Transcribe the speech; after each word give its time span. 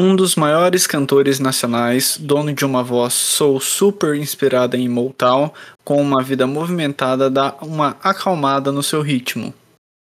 Um 0.00 0.14
dos 0.14 0.36
maiores 0.36 0.86
cantores 0.86 1.40
nacionais, 1.40 2.16
dono 2.20 2.52
de 2.52 2.64
uma 2.64 2.84
voz 2.84 3.12
soul 3.14 3.58
super 3.58 4.14
inspirada 4.14 4.76
em 4.76 4.88
Motown, 4.88 5.50
com 5.82 6.00
uma 6.00 6.22
vida 6.22 6.46
movimentada 6.46 7.28
dá 7.28 7.56
uma 7.60 7.96
acalmada 8.00 8.70
no 8.70 8.80
seu 8.80 9.02
ritmo. 9.02 9.52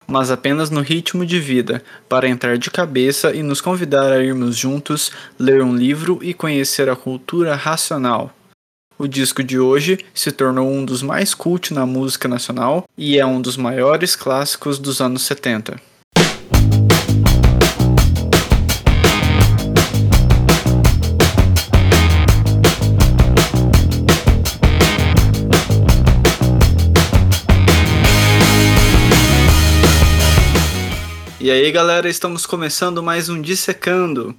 Mas 0.07 0.31
apenas 0.31 0.69
no 0.69 0.83
ritmo 0.83 1.25
de 1.25 1.41
vida, 1.41 1.83
para 2.11 2.29
entrar 2.29 2.59
de 2.59 2.71
cabeça 2.71 3.35
e 3.35 3.43
nos 3.43 3.63
convidar 3.63 4.13
a 4.13 4.23
irmos 4.23 4.55
juntos, 4.55 5.13
ler 5.39 5.63
um 5.63 5.75
livro 5.75 6.19
e 6.21 6.35
conhecer 6.35 6.91
a 6.91 6.95
cultura 6.95 7.55
racional. 7.55 8.31
O 8.99 9.09
disco 9.09 9.43
de 9.43 9.59
hoje 9.59 9.99
se 10.13 10.31
tornou 10.31 10.71
um 10.71 10.85
dos 10.85 11.03
mais 11.03 11.33
cult 11.33 11.73
na 11.73 11.87
música 11.87 12.29
nacional 12.29 12.85
e 12.99 13.19
é 13.19 13.25
um 13.25 13.41
dos 13.41 13.57
maiores 13.57 14.15
clássicos 14.15 14.79
dos 14.79 15.01
anos 15.01 15.23
70. 15.23 15.81
E 31.43 31.51
aí, 31.51 31.73
galera, 31.73 32.07
estamos 32.07 32.45
começando 32.45 33.03
mais 33.03 33.31
um 33.31 33.41
Dissecando. 33.41 34.37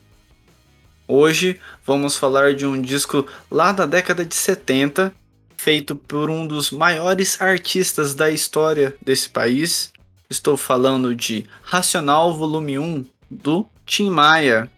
Hoje 1.07 1.59
vamos 1.83 2.15
falar 2.15 2.53
de 2.53 2.63
um 2.63 2.79
disco 2.79 3.25
lá 3.49 3.71
da 3.71 3.87
década 3.87 4.23
de 4.23 4.35
70, 4.35 5.11
feito 5.57 5.95
por 5.95 6.29
um 6.29 6.45
dos 6.45 6.69
maiores 6.69 7.41
artistas 7.41 8.13
da 8.13 8.29
história 8.29 8.95
desse 9.01 9.27
país. 9.27 9.91
Estou 10.29 10.55
falando 10.55 11.15
de 11.15 11.47
Racional 11.63 12.37
Volume 12.37 12.77
1 12.77 13.05
do 13.31 13.65
Tim 13.83 14.11
Maia. 14.11 14.69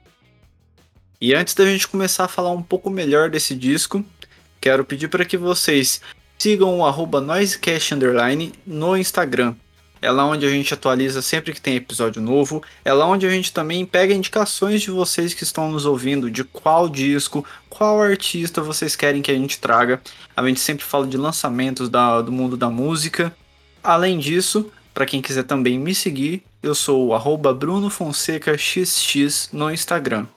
E 1.20 1.36
antes 1.36 1.54
da 1.54 1.66
gente 1.66 1.90
começar 1.90 2.24
a 2.24 2.30
falar 2.30 2.52
um 2.52 2.64
pouco 2.64 2.90
melhor 2.90 3.30
desse 3.30 3.54
disco, 3.54 4.02
quero 4.62 4.86
pedir 4.86 5.10
para 5.10 5.26
que 5.26 5.36
vocês 5.36 6.00
sigam 6.40 6.80
o 6.80 6.86
arroba 6.86 7.20
Noisecast 7.20 7.96
no 8.66 8.96
Instagram 8.96 9.56
é 10.04 10.12
lá 10.12 10.26
onde 10.26 10.46
a 10.46 10.50
gente 10.50 10.74
atualiza 10.74 11.22
sempre 11.22 11.54
que 11.54 11.62
tem 11.62 11.78
episódio 11.78 12.22
novo, 12.22 12.62
é 12.84 12.92
lá 12.92 13.08
onde 13.08 13.26
a 13.26 13.30
gente 13.30 13.54
também 13.54 13.86
pega 13.86 14.14
indicações 14.14 14.82
de 14.82 14.92
vocês 14.92 15.34
que 15.34 15.46
estão 15.46 15.72
nos 15.72 15.86
ouvindo, 15.86 16.30
de 16.30 16.44
qual 16.44 16.90
disco, 16.90 17.46
qual 17.70 18.02
artista 18.02 18.62
vocês 18.62 18.98
querem 18.98 19.22
que 19.22 19.32
a 19.32 19.36
gente 19.36 19.60
traga. 19.60 20.02
A 20.36 20.46
gente 20.46 20.60
sempre 20.60 20.84
fala 20.84 21.08
de 21.08 21.16
lançamentos 21.16 21.88
da, 21.88 22.22
do 22.22 22.34
mundo 22.34 22.58
da 22.58 22.70
música. 22.70 23.34
Além 23.82 24.20
disso, 24.20 24.70
para 24.94 25.06
quem 25.06 25.22
quiser 25.22 25.44
também 25.44 25.80
me 25.80 25.96
seguir, 25.96 26.44
eu 26.62 26.76
sou 26.76 27.14
o 27.14 27.54
BrunoFonsecaXX 27.54 29.52
no 29.54 29.72
Instagram. 29.72 30.28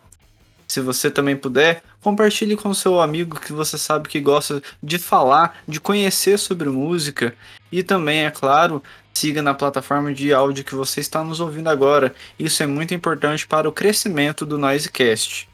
Se 0.69 0.81
você 0.81 1.11
também 1.11 1.37
puder, 1.37 1.83
compartilhe 2.01 2.57
com 2.57 2.73
seu 2.73 3.01
amigo 3.01 3.41
que 3.41 3.53
você 3.53 3.77
sabe 3.77 4.09
que 4.09 4.21
gosta 4.21 4.63
de 4.81 4.97
falar, 4.97 5.59
de 5.67 5.81
conhecer 5.81 6.39
sobre 6.39 6.69
música 6.69 7.35
e 7.71 7.83
também, 7.83 8.27
é 8.27 8.31
claro, 8.31 8.83
siga 9.17 9.41
na 9.41 9.55
plataforma 9.55 10.13
de 10.13 10.33
áudio 10.33 10.65
que 10.65 10.75
você 10.75 11.01
está 11.01 11.25
nos 11.25 11.41
ouvindo 11.41 11.69
agora. 11.69 12.15
Isso 12.39 12.63
é 12.63 12.67
muito 12.67 12.93
importante 12.93 13.47
para 13.47 13.69
o 13.69 13.73
crescimento 13.73 14.45
do 14.45 14.59
Noisecast. 14.59 15.49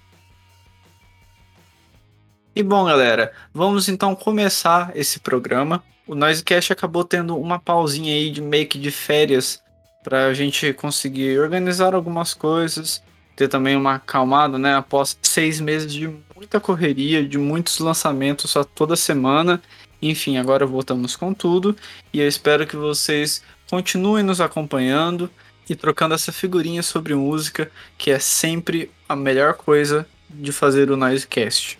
E 2.55 2.63
bom, 2.63 2.85
galera, 2.85 3.33
vamos 3.55 3.89
então 3.89 4.15
começar 4.15 4.91
esse 4.95 5.21
programa. 5.21 5.83
O 6.07 6.15
Noisecast 6.15 6.73
acabou 6.73 7.05
tendo 7.05 7.39
uma 7.39 7.59
pausinha 7.59 8.13
aí 8.13 8.31
de 8.31 8.43
que 8.67 8.79
de 8.79 8.91
férias 8.91 9.63
para 10.03 10.27
a 10.27 10.35
gente 10.35 10.73
conseguir 10.73 11.39
organizar 11.39 11.95
algumas 11.95 12.35
coisas, 12.35 13.01
ter 13.37 13.47
também 13.47 13.77
uma 13.77 13.95
acalmada, 13.95 14.59
né? 14.59 14.75
Após 14.75 15.17
seis 15.23 15.61
meses 15.61 15.93
de 15.93 16.13
muita 16.35 16.59
correria, 16.59 17.27
de 17.27 17.39
muitos 17.39 17.79
lançamentos 17.79 18.57
a 18.57 18.65
toda 18.65 18.97
semana. 18.97 19.63
Enfim, 20.03 20.37
agora 20.37 20.67
voltamos 20.67 21.15
com 21.15 21.33
tudo 21.33 21.77
e 22.13 22.21
eu 22.21 22.27
espero 22.27 22.67
que 22.67 22.77
vocês 22.77 23.43
Continuem 23.73 24.23
nos 24.23 24.39
acompanhando 24.39 25.31
e 25.67 25.75
trocando 25.75 26.15
essa 26.15 26.31
figurinha 26.31 26.83
sobre 26.83 27.15
música, 27.15 27.73
que 27.97 28.11
é 28.11 28.19
sempre 28.19 28.91
a 29.09 29.17
melhor 29.17 29.55
coisa 29.55 30.07
de 30.29 30.53
fazer 30.53 30.91
o 30.91 30.97
Noisecast. 30.99 31.79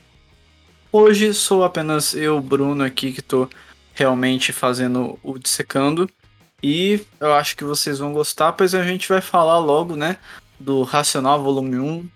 Hoje 0.91 1.35
sou 1.35 1.63
apenas 1.63 2.15
eu, 2.15 2.41
Bruno, 2.41 2.83
aqui 2.83 3.13
que 3.13 3.21
estou 3.21 3.47
realmente 3.93 4.55
fazendo 4.55 5.19
o 5.23 5.39
dissecando. 5.39 6.09
E 6.63 7.05
eu 7.21 7.35
acho 7.35 7.55
que 7.55 7.63
vocês 7.63 7.99
vão 7.99 8.15
gostar, 8.15 8.53
pois 8.53 8.75
a 8.75 8.83
gente 8.83 9.07
vai 9.07 9.21
falar 9.21 9.59
logo, 9.59 9.95
né, 9.95 10.17
do 10.59 10.85
Racional 10.85 11.43
Volume 11.43 11.79
1, 11.79 12.09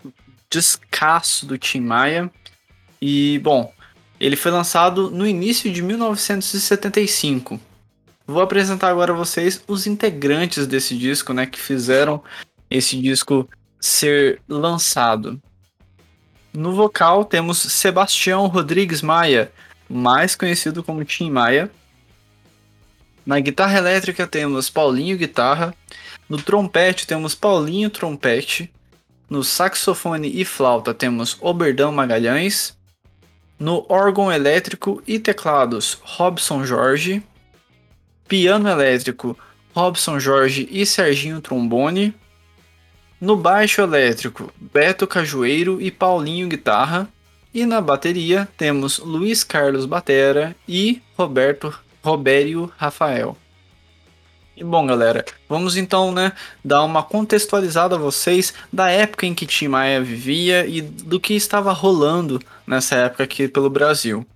descasso 0.48 1.44
do 1.44 1.58
Tim 1.58 1.80
Maia. 1.80 2.32
E, 2.98 3.38
bom, 3.40 3.70
ele 4.18 4.36
foi 4.36 4.50
lançado 4.50 5.10
no 5.10 5.26
início 5.26 5.72
de 5.72 5.82
1975. 5.82 7.60
Vou 8.26 8.42
apresentar 8.42 8.88
agora 8.88 9.12
a 9.12 9.16
vocês 9.16 9.62
os 9.68 9.86
integrantes 9.86 10.66
desse 10.66 10.96
disco, 10.96 11.32
né, 11.32 11.46
que 11.46 11.58
fizeram 11.58 12.22
esse 12.70 13.00
disco 13.00 13.48
ser 13.80 14.40
lançado. 14.48 15.40
No 16.52 16.72
vocal 16.72 17.24
temos 17.24 17.58
Sebastião 17.58 18.46
Rodrigues 18.46 19.02
Maia, 19.02 19.52
mais 19.88 20.34
conhecido 20.34 20.82
como 20.82 21.04
Tim 21.04 21.30
Maia. 21.30 21.70
Na 23.24 23.38
guitarra 23.40 23.78
elétrica 23.78 24.26
temos 24.26 24.70
Paulinho 24.70 25.16
Guitarra. 25.16 25.74
No 26.28 26.40
trompete 26.40 27.06
temos 27.06 27.34
Paulinho 27.34 27.90
Trompete. 27.90 28.72
No 29.28 29.42
saxofone 29.44 30.30
e 30.40 30.44
flauta 30.44 30.94
temos 30.94 31.36
Oberdão 31.40 31.92
Magalhães. 31.92 32.75
No 33.58 33.86
órgão 33.88 34.30
elétrico 34.30 35.02
e 35.06 35.18
teclados, 35.18 35.98
Robson 36.02 36.64
Jorge 36.64 37.22
piano 38.26 38.68
elétrico 38.68 39.36
Robson 39.74 40.18
Jorge 40.18 40.68
e 40.70 40.84
Serginho 40.86 41.40
Trombone. 41.40 42.14
No 43.20 43.36
baixo 43.36 43.80
elétrico, 43.80 44.52
Beto 44.56 45.06
Cajueiro 45.06 45.80
e 45.80 45.90
Paulinho 45.90 46.48
Guitarra. 46.48 47.08
E 47.52 47.64
na 47.64 47.80
bateria 47.80 48.48
temos 48.56 48.98
Luiz 48.98 49.42
Carlos 49.42 49.86
Batera 49.86 50.54
e 50.68 51.00
Roberto 51.16 51.74
Robério 52.02 52.70
Rafael. 52.76 53.36
E 54.56 54.64
bom, 54.64 54.86
galera, 54.86 55.22
vamos 55.46 55.76
então, 55.76 56.10
né, 56.10 56.32
dar 56.64 56.82
uma 56.82 57.02
contextualizada 57.02 57.94
a 57.94 57.98
vocês 57.98 58.54
da 58.72 58.88
época 58.88 59.26
em 59.26 59.34
que 59.34 59.44
Tim 59.44 59.68
Maia 59.68 60.00
vivia 60.00 60.66
e 60.66 60.80
do 60.80 61.20
que 61.20 61.34
estava 61.34 61.72
rolando 61.72 62.40
nessa 62.66 62.96
época 62.96 63.24
aqui 63.24 63.48
pelo 63.48 63.68
Brasil. 63.68 64.26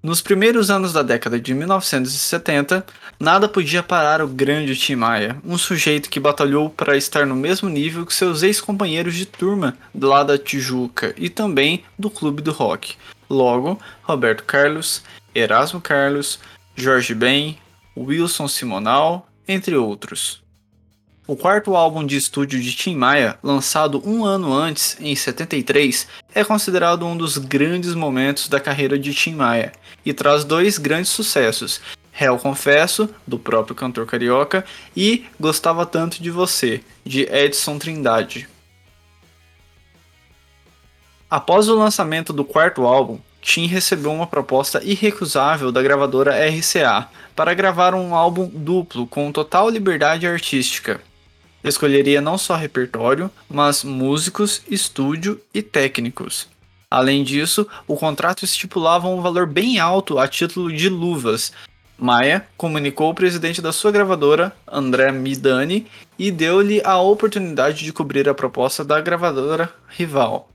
Nos 0.00 0.20
primeiros 0.20 0.70
anos 0.70 0.92
da 0.92 1.02
década 1.02 1.40
de 1.40 1.52
1970, 1.52 2.86
nada 3.18 3.48
podia 3.48 3.82
parar 3.82 4.22
o 4.22 4.28
grande 4.28 4.76
Tim 4.76 4.94
Maia, 4.94 5.36
um 5.44 5.58
sujeito 5.58 6.08
que 6.08 6.20
batalhou 6.20 6.70
para 6.70 6.96
estar 6.96 7.26
no 7.26 7.34
mesmo 7.34 7.68
nível 7.68 8.06
que 8.06 8.14
seus 8.14 8.44
ex-companheiros 8.44 9.16
de 9.16 9.26
turma 9.26 9.76
lá 10.00 10.22
da 10.22 10.38
Tijuca 10.38 11.12
e 11.16 11.28
também 11.28 11.82
do 11.98 12.08
Clube 12.08 12.42
do 12.42 12.52
Rock. 12.52 12.94
Logo, 13.28 13.76
Roberto 14.04 14.44
Carlos, 14.44 15.02
Erasmo 15.34 15.80
Carlos, 15.80 16.38
Jorge 16.76 17.12
Ben, 17.12 17.58
Wilson 18.02 18.48
Simonal, 18.48 19.28
entre 19.46 19.76
outros. 19.76 20.42
O 21.26 21.36
quarto 21.36 21.76
álbum 21.76 22.06
de 22.06 22.16
estúdio 22.16 22.58
de 22.58 22.74
Tim 22.74 22.96
Maia, 22.96 23.38
lançado 23.42 24.02
um 24.02 24.24
ano 24.24 24.52
antes, 24.52 24.96
em 24.98 25.14
73, 25.14 26.08
é 26.34 26.42
considerado 26.42 27.04
um 27.04 27.14
dos 27.14 27.36
grandes 27.36 27.94
momentos 27.94 28.48
da 28.48 28.58
carreira 28.58 28.98
de 28.98 29.12
Tim 29.12 29.34
Maia 29.34 29.72
e 30.06 30.14
traz 30.14 30.42
dois 30.42 30.78
grandes 30.78 31.10
sucessos: 31.10 31.82
Réu 32.10 32.38
Confesso, 32.38 33.10
do 33.26 33.38
próprio 33.38 33.76
cantor 33.76 34.06
carioca, 34.06 34.64
e 34.96 35.26
Gostava 35.38 35.84
Tanto 35.84 36.22
de 36.22 36.30
Você, 36.30 36.80
de 37.04 37.22
Edson 37.24 37.78
Trindade. 37.78 38.48
Após 41.30 41.68
o 41.68 41.76
lançamento 41.76 42.32
do 42.32 42.42
quarto 42.42 42.86
álbum, 42.86 43.20
Tim 43.40 43.66
recebeu 43.66 44.12
uma 44.12 44.26
proposta 44.26 44.82
irrecusável 44.82 45.70
da 45.70 45.82
gravadora 45.82 46.34
RCA 46.48 47.08
para 47.34 47.54
gravar 47.54 47.94
um 47.94 48.14
álbum 48.14 48.50
duplo 48.52 49.06
com 49.06 49.30
total 49.32 49.68
liberdade 49.68 50.26
artística 50.26 51.00
escolheria 51.68 52.20
não 52.20 52.38
só 52.38 52.54
repertório, 52.54 53.30
mas 53.48 53.84
músicos, 53.84 54.62
estúdio 54.68 55.40
e 55.52 55.62
técnicos. 55.62 56.48
Além 56.90 57.22
disso, 57.22 57.66
o 57.86 57.96
contrato 57.96 58.44
estipulava 58.44 59.08
um 59.08 59.20
valor 59.20 59.46
bem 59.46 59.78
alto 59.78 60.18
a 60.18 60.26
título 60.26 60.72
de 60.72 60.88
luvas. 60.88 61.52
Maia 61.98 62.46
comunicou 62.56 63.08
ao 63.08 63.14
presidente 63.14 63.60
da 63.60 63.72
sua 63.72 63.90
gravadora, 63.90 64.54
André 64.66 65.10
Midani, 65.10 65.86
e 66.18 66.30
deu-lhe 66.30 66.80
a 66.84 66.98
oportunidade 66.98 67.84
de 67.84 67.92
cobrir 67.92 68.28
a 68.28 68.34
proposta 68.34 68.84
da 68.84 69.00
gravadora 69.00 69.72
rival. 69.88 70.48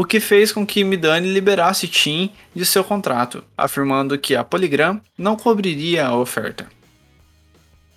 O 0.00 0.04
que 0.04 0.20
fez 0.20 0.52
com 0.52 0.64
que 0.64 0.84
Midani 0.84 1.28
liberasse 1.28 1.88
Tim 1.88 2.30
de 2.54 2.64
seu 2.64 2.84
contrato, 2.84 3.42
afirmando 3.56 4.16
que 4.16 4.36
a 4.36 4.44
Polygram 4.44 5.00
não 5.18 5.34
cobriria 5.34 6.06
a 6.06 6.16
oferta. 6.16 6.68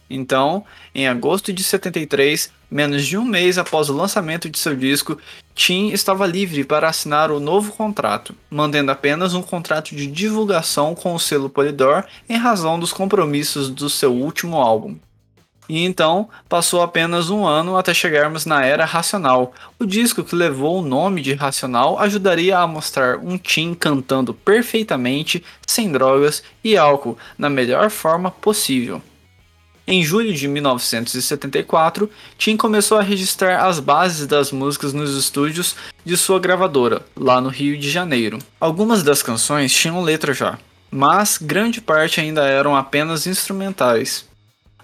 Então, 0.10 0.66
em 0.96 1.08
agosto 1.08 1.54
de 1.54 1.64
73, 1.64 2.52
menos 2.72 3.06
de 3.06 3.20
um 3.20 3.24
mês 3.24 3.60
após 3.60 3.88
o 3.88 3.96
lançamento 3.96 4.50
de 4.50 4.58
seu 4.58 4.76
disco, 4.76 5.16
Tim 5.54 5.90
estava 5.90 6.26
livre 6.26 6.64
para 6.64 6.90
assinar 6.90 7.30
o 7.30 7.40
novo 7.40 7.72
contrato, 7.72 8.34
mantendo 8.50 8.90
apenas 8.90 9.36
um 9.36 9.44
contrato 9.44 9.96
de 9.96 10.08
divulgação 10.08 10.96
com 10.96 11.14
o 11.14 11.20
selo 11.20 11.52
Polydor 11.52 12.04
em 12.28 12.36
razão 12.36 12.80
dos 12.80 12.92
compromissos 12.92 13.70
do 13.70 13.92
seu 13.92 14.12
último 14.12 14.58
álbum. 14.58 14.98
E 15.72 15.86
então 15.86 16.28
passou 16.50 16.82
apenas 16.82 17.30
um 17.30 17.48
ano 17.48 17.78
até 17.78 17.94
chegarmos 17.94 18.46
na 18.46 18.66
era 18.66 18.84
Racional. 18.84 19.54
O 19.80 19.86
disco 19.86 20.22
que 20.22 20.36
levou 20.36 20.80
o 20.80 20.86
nome 20.86 21.22
de 21.22 21.34
Racional 21.34 21.98
ajudaria 21.98 22.58
a 22.58 22.68
mostrar 22.68 23.18
um 23.20 23.38
Tim 23.38 23.74
cantando 23.74 24.34
perfeitamente, 24.34 25.42
sem 25.66 25.90
drogas 25.90 26.44
e 26.62 26.76
álcool, 26.76 27.18
na 27.38 27.50
melhor 27.50 27.90
forma 27.90 28.30
possível. 28.30 29.02
Em 29.88 30.04
julho 30.04 30.34
de 30.34 30.46
1974, 30.46 32.10
Tim 32.38 32.58
começou 32.58 32.98
a 32.98 33.02
registrar 33.02 33.66
as 33.66 33.80
bases 33.80 34.28
das 34.28 34.52
músicas 34.52 34.92
nos 34.92 35.16
estúdios 35.16 35.78
de 36.04 36.18
sua 36.18 36.38
gravadora, 36.38 37.02
lá 37.16 37.40
no 37.40 37.48
Rio 37.48 37.78
de 37.78 37.90
Janeiro. 37.90 38.40
Algumas 38.60 39.04
das 39.04 39.24
canções 39.24 39.74
tinham 39.74 40.04
letra 40.04 40.34
já, 40.34 40.60
mas 40.92 41.38
grande 41.38 41.80
parte 41.80 42.20
ainda 42.20 42.46
eram 42.46 42.76
apenas 42.76 43.26
instrumentais. 43.26 44.30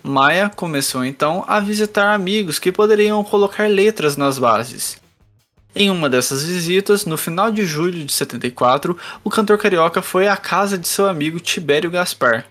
Maia 0.03 0.49
começou 0.49 1.03
então 1.03 1.44
a 1.47 1.59
visitar 1.59 2.13
amigos 2.13 2.59
que 2.59 2.71
poderiam 2.71 3.23
colocar 3.23 3.69
letras 3.69 4.15
nas 4.15 4.39
bases. 4.39 4.99
Em 5.75 5.89
uma 5.89 6.09
dessas 6.09 6.44
visitas, 6.44 7.05
no 7.05 7.17
final 7.17 7.51
de 7.51 7.65
julho 7.65 8.03
de 8.03 8.11
74, 8.11 8.97
o 9.23 9.29
cantor 9.29 9.57
carioca 9.57 10.01
foi 10.01 10.27
à 10.27 10.35
casa 10.35 10.77
de 10.77 10.88
seu 10.88 11.07
amigo 11.07 11.39
Tibério 11.39 11.91
Gaspar, 11.91 12.45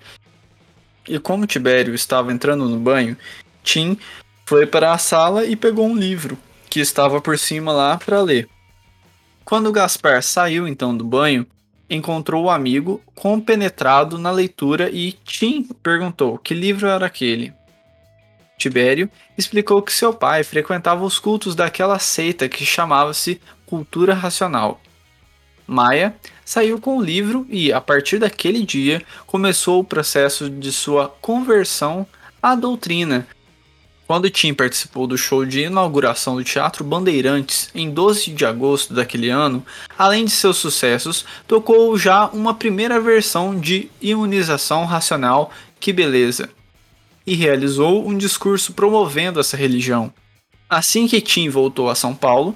e 1.08 1.18
como 1.18 1.46
Tibério 1.46 1.94
estava 1.94 2.32
entrando 2.32 2.68
no 2.68 2.78
banho, 2.78 3.16
Tim 3.62 3.96
foi 4.44 4.66
para 4.66 4.92
a 4.92 4.98
sala 4.98 5.44
e 5.44 5.54
pegou 5.54 5.86
um 5.86 5.96
livro 5.96 6.36
que 6.68 6.80
estava 6.80 7.20
por 7.20 7.38
cima 7.38 7.72
lá 7.72 7.96
para 7.96 8.20
ler. 8.20 8.48
Quando 9.44 9.72
Gaspar 9.72 10.22
saiu 10.22 10.66
então 10.66 10.96
do 10.96 11.04
banho, 11.04 11.46
encontrou 11.88 12.44
o 12.44 12.50
amigo 12.50 13.02
compenetrado 13.14 14.18
na 14.18 14.30
leitura 14.30 14.90
e 14.90 15.12
Tim 15.12 15.62
perguntou 15.82 16.38
que 16.38 16.54
livro 16.54 16.86
era 16.86 17.06
aquele. 17.06 17.52
Tibério 18.58 19.10
explicou 19.36 19.82
que 19.82 19.92
seu 19.92 20.14
pai 20.14 20.42
frequentava 20.42 21.04
os 21.04 21.18
cultos 21.18 21.54
daquela 21.54 21.98
seita 21.98 22.48
que 22.48 22.64
chamava-se 22.64 23.40
Cultura 23.66 24.14
Racional. 24.14 24.80
Maia 25.66 26.14
saiu 26.44 26.80
com 26.80 26.96
o 26.96 27.02
livro 27.02 27.44
e, 27.50 27.72
a 27.72 27.80
partir 27.80 28.18
daquele 28.18 28.64
dia, 28.64 29.02
começou 29.26 29.80
o 29.80 29.84
processo 29.84 30.48
de 30.48 30.72
sua 30.72 31.08
conversão 31.08 32.06
à 32.42 32.54
doutrina. 32.54 33.26
Quando 34.06 34.30
Tim 34.30 34.54
participou 34.54 35.04
do 35.04 35.18
show 35.18 35.44
de 35.44 35.62
inauguração 35.62 36.36
do 36.36 36.44
Teatro 36.44 36.84
Bandeirantes 36.84 37.70
em 37.74 37.90
12 37.90 38.30
de 38.30 38.46
agosto 38.46 38.94
daquele 38.94 39.30
ano, 39.30 39.66
além 39.98 40.24
de 40.24 40.30
seus 40.30 40.58
sucessos, 40.58 41.24
tocou 41.48 41.98
já 41.98 42.26
uma 42.26 42.54
primeira 42.54 43.00
versão 43.00 43.58
de 43.58 43.90
Imunização 44.00 44.84
Racional, 44.84 45.50
Que 45.80 45.92
Beleza, 45.92 46.48
e 47.26 47.34
realizou 47.34 48.06
um 48.06 48.16
discurso 48.16 48.74
promovendo 48.74 49.40
essa 49.40 49.56
religião. 49.56 50.12
Assim 50.70 51.08
que 51.08 51.20
Tim 51.20 51.48
voltou 51.48 51.90
a 51.90 51.96
São 51.96 52.14
Paulo, 52.14 52.54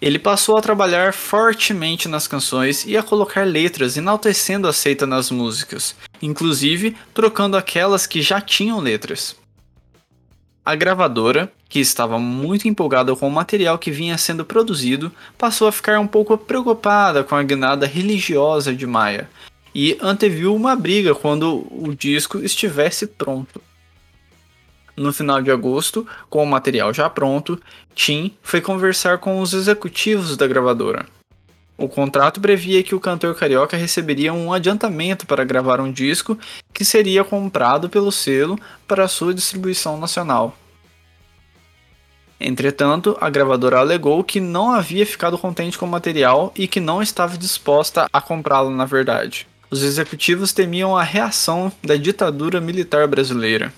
ele 0.00 0.20
passou 0.20 0.56
a 0.56 0.62
trabalhar 0.62 1.12
fortemente 1.12 2.06
nas 2.06 2.28
canções 2.28 2.84
e 2.86 2.96
a 2.96 3.02
colocar 3.02 3.44
letras 3.44 3.96
enaltecendo 3.96 4.68
a 4.68 4.72
seita 4.72 5.04
nas 5.04 5.32
músicas, 5.32 5.96
inclusive 6.22 6.96
trocando 7.12 7.56
aquelas 7.56 8.06
que 8.06 8.22
já 8.22 8.40
tinham 8.40 8.78
letras. 8.78 9.34
A 10.66 10.74
gravadora, 10.74 11.52
que 11.68 11.78
estava 11.78 12.18
muito 12.18 12.66
empolgada 12.66 13.14
com 13.14 13.28
o 13.28 13.30
material 13.30 13.78
que 13.78 13.92
vinha 13.92 14.18
sendo 14.18 14.44
produzido, 14.44 15.12
passou 15.38 15.68
a 15.68 15.72
ficar 15.72 16.00
um 16.00 16.08
pouco 16.08 16.36
preocupada 16.36 17.22
com 17.22 17.36
a 17.36 17.42
guinada 17.44 17.86
religiosa 17.86 18.74
de 18.74 18.84
Maia 18.84 19.30
e 19.72 19.96
anteviu 20.02 20.52
uma 20.52 20.74
briga 20.74 21.14
quando 21.14 21.64
o 21.70 21.94
disco 21.94 22.40
estivesse 22.40 23.06
pronto. 23.06 23.62
No 24.96 25.12
final 25.12 25.40
de 25.40 25.52
agosto, 25.52 26.04
com 26.28 26.42
o 26.42 26.46
material 26.46 26.92
já 26.92 27.08
pronto, 27.08 27.62
Tim 27.94 28.34
foi 28.42 28.60
conversar 28.60 29.18
com 29.18 29.40
os 29.40 29.52
executivos 29.52 30.36
da 30.36 30.48
gravadora. 30.48 31.06
O 31.78 31.88
contrato 31.88 32.40
previa 32.40 32.82
que 32.82 32.94
o 32.94 33.00
cantor 33.00 33.34
carioca 33.34 33.76
receberia 33.76 34.32
um 34.32 34.52
adiantamento 34.52 35.26
para 35.26 35.44
gravar 35.44 35.78
um 35.78 35.92
disco 35.92 36.38
que 36.72 36.84
seria 36.84 37.22
comprado 37.22 37.90
pelo 37.90 38.10
selo 38.10 38.58
para 38.88 39.06
sua 39.08 39.34
distribuição 39.34 39.98
nacional. 39.98 40.56
Entretanto, 42.40 43.16
a 43.20 43.28
gravadora 43.28 43.78
alegou 43.78 44.22
que 44.24 44.40
não 44.40 44.70
havia 44.70 45.06
ficado 45.06 45.38
contente 45.38 45.78
com 45.78 45.86
o 45.86 45.88
material 45.88 46.52
e 46.54 46.66
que 46.66 46.80
não 46.80 47.02
estava 47.02 47.36
disposta 47.36 48.06
a 48.12 48.20
comprá-lo 48.20 48.70
na 48.70 48.84
verdade. 48.84 49.46
Os 49.70 49.82
executivos 49.82 50.52
temiam 50.52 50.96
a 50.96 51.02
reação 51.02 51.72
da 51.82 51.96
ditadura 51.96 52.60
militar 52.60 53.06
brasileira. 53.06 53.72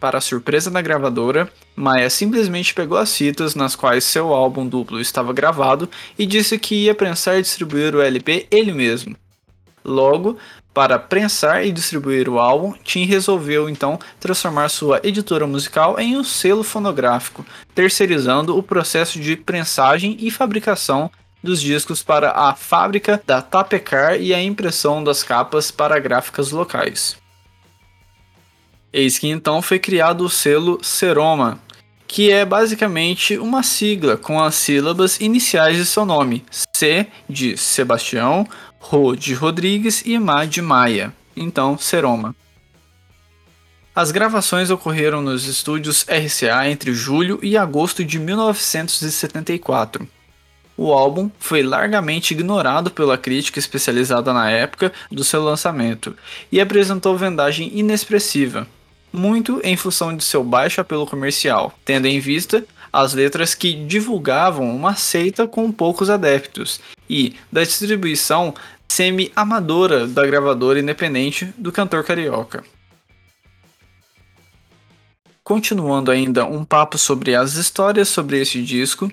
Para 0.00 0.16
a 0.16 0.20
surpresa 0.20 0.70
da 0.70 0.80
gravadora, 0.80 1.52
Maia 1.76 2.08
simplesmente 2.08 2.72
pegou 2.72 2.96
as 2.96 3.14
fitas 3.14 3.54
nas 3.54 3.76
quais 3.76 4.02
seu 4.02 4.32
álbum 4.32 4.66
duplo 4.66 4.98
estava 4.98 5.30
gravado 5.30 5.90
e 6.18 6.24
disse 6.24 6.58
que 6.58 6.86
ia 6.86 6.94
prensar 6.94 7.38
e 7.38 7.42
distribuir 7.42 7.94
o 7.94 8.00
LP 8.00 8.46
ele 8.50 8.72
mesmo. 8.72 9.14
Logo, 9.84 10.38
para 10.72 10.98
prensar 10.98 11.66
e 11.66 11.72
distribuir 11.72 12.30
o 12.30 12.38
álbum, 12.38 12.72
Tim 12.82 13.04
resolveu 13.04 13.68
então 13.68 13.98
transformar 14.18 14.70
sua 14.70 15.00
editora 15.02 15.46
musical 15.46 15.98
em 15.98 16.16
um 16.16 16.24
selo 16.24 16.62
fonográfico, 16.62 17.44
terceirizando 17.74 18.56
o 18.56 18.62
processo 18.62 19.20
de 19.20 19.36
prensagem 19.36 20.16
e 20.18 20.30
fabricação 20.30 21.10
dos 21.42 21.60
discos 21.60 22.02
para 22.02 22.30
a 22.30 22.54
fábrica 22.54 23.22
da 23.26 23.42
Tapecar 23.42 24.20
e 24.20 24.32
a 24.32 24.42
impressão 24.42 25.04
das 25.04 25.22
capas 25.22 25.70
para 25.70 25.98
gráficas 25.98 26.50
locais. 26.52 27.16
Eis 28.92 29.18
que 29.18 29.28
então 29.28 29.62
foi 29.62 29.78
criado 29.78 30.24
o 30.24 30.30
selo 30.30 30.78
Seroma, 30.82 31.60
que 32.08 32.30
é 32.32 32.44
basicamente 32.44 33.38
uma 33.38 33.62
sigla 33.62 34.16
com 34.16 34.42
as 34.42 34.56
sílabas 34.56 35.20
iniciais 35.20 35.76
de 35.76 35.86
seu 35.86 36.04
nome: 36.04 36.44
C 36.74 37.06
de 37.28 37.56
Sebastião, 37.56 38.44
Ro 38.80 39.14
de 39.14 39.32
Rodrigues 39.32 40.02
e 40.04 40.18
Ma 40.18 40.44
de 40.44 40.60
Maia. 40.60 41.14
Então, 41.36 41.78
Seroma. 41.78 42.34
As 43.94 44.10
gravações 44.10 44.70
ocorreram 44.70 45.20
nos 45.20 45.46
estúdios 45.46 46.04
RCA 46.08 46.68
entre 46.68 46.92
julho 46.92 47.38
e 47.42 47.56
agosto 47.56 48.04
de 48.04 48.18
1974. 48.18 50.08
O 50.76 50.92
álbum 50.92 51.30
foi 51.38 51.62
largamente 51.62 52.32
ignorado 52.32 52.90
pela 52.90 53.18
crítica 53.18 53.58
especializada 53.58 54.32
na 54.32 54.50
época 54.50 54.92
do 55.10 55.22
seu 55.22 55.44
lançamento 55.44 56.16
e 56.50 56.60
apresentou 56.60 57.18
vendagem 57.18 57.70
inexpressiva, 57.78 58.66
muito 59.12 59.60
em 59.64 59.76
função 59.76 60.16
de 60.16 60.24
seu 60.24 60.44
baixo 60.44 60.80
apelo 60.80 61.06
comercial, 61.06 61.72
tendo 61.84 62.06
em 62.06 62.20
vista 62.20 62.64
as 62.92 63.12
letras 63.14 63.54
que 63.54 63.72
divulgavam 63.72 64.74
uma 64.74 64.94
seita 64.94 65.46
com 65.46 65.70
poucos 65.70 66.10
adeptos 66.10 66.80
e 67.08 67.34
da 67.50 67.62
distribuição 67.62 68.54
semi-amadora 68.88 70.06
da 70.06 70.26
gravadora 70.26 70.80
independente 70.80 71.46
do 71.56 71.70
cantor 71.70 72.04
carioca. 72.04 72.64
Continuando 75.44 76.10
ainda 76.10 76.44
um 76.44 76.64
papo 76.64 76.98
sobre 76.98 77.34
as 77.34 77.54
histórias 77.54 78.08
sobre 78.08 78.40
esse 78.40 78.62
disco, 78.62 79.10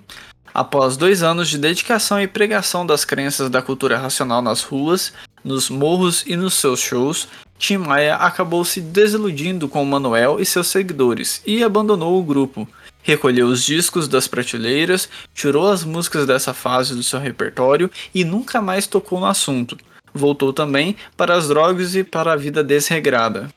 após 0.53 0.97
dois 0.97 1.21
anos 1.21 1.49
de 1.49 1.57
dedicação 1.57 2.19
e 2.19 2.27
pregação 2.27 2.85
das 2.85 3.05
crenças 3.05 3.49
da 3.49 3.61
cultura 3.61 3.97
racional 3.97 4.41
nas 4.41 4.63
ruas, 4.63 5.13
nos 5.43 5.69
morros 5.69 6.23
e 6.25 6.35
nos 6.35 6.55
seus 6.55 6.79
shows, 6.79 7.27
Tim 7.57 7.77
Maia 7.77 8.15
acabou 8.15 8.63
se 8.63 8.79
desiludindo 8.79 9.67
com 9.67 9.83
Manuel 9.83 10.39
e 10.39 10.45
seus 10.45 10.67
seguidores 10.67 11.41
e 11.45 11.63
abandonou 11.63 12.19
o 12.19 12.23
grupo. 12.23 12.67
Recolheu 13.01 13.47
os 13.47 13.63
discos 13.63 14.07
das 14.07 14.27
prateleiras, 14.27 15.09
tirou 15.33 15.67
as 15.67 15.83
músicas 15.83 16.27
dessa 16.27 16.53
fase 16.53 16.93
do 16.93 17.03
seu 17.03 17.19
repertório 17.19 17.89
e 18.13 18.23
nunca 18.23 18.61
mais 18.61 18.85
tocou 18.85 19.19
no 19.19 19.25
assunto. 19.25 19.77
Voltou 20.13 20.51
também 20.51 20.95
para 21.15 21.35
as 21.35 21.47
drogas 21.47 21.95
e 21.95 22.03
para 22.03 22.33
a 22.33 22.35
vida 22.35 22.63
desregrada. 22.63 23.49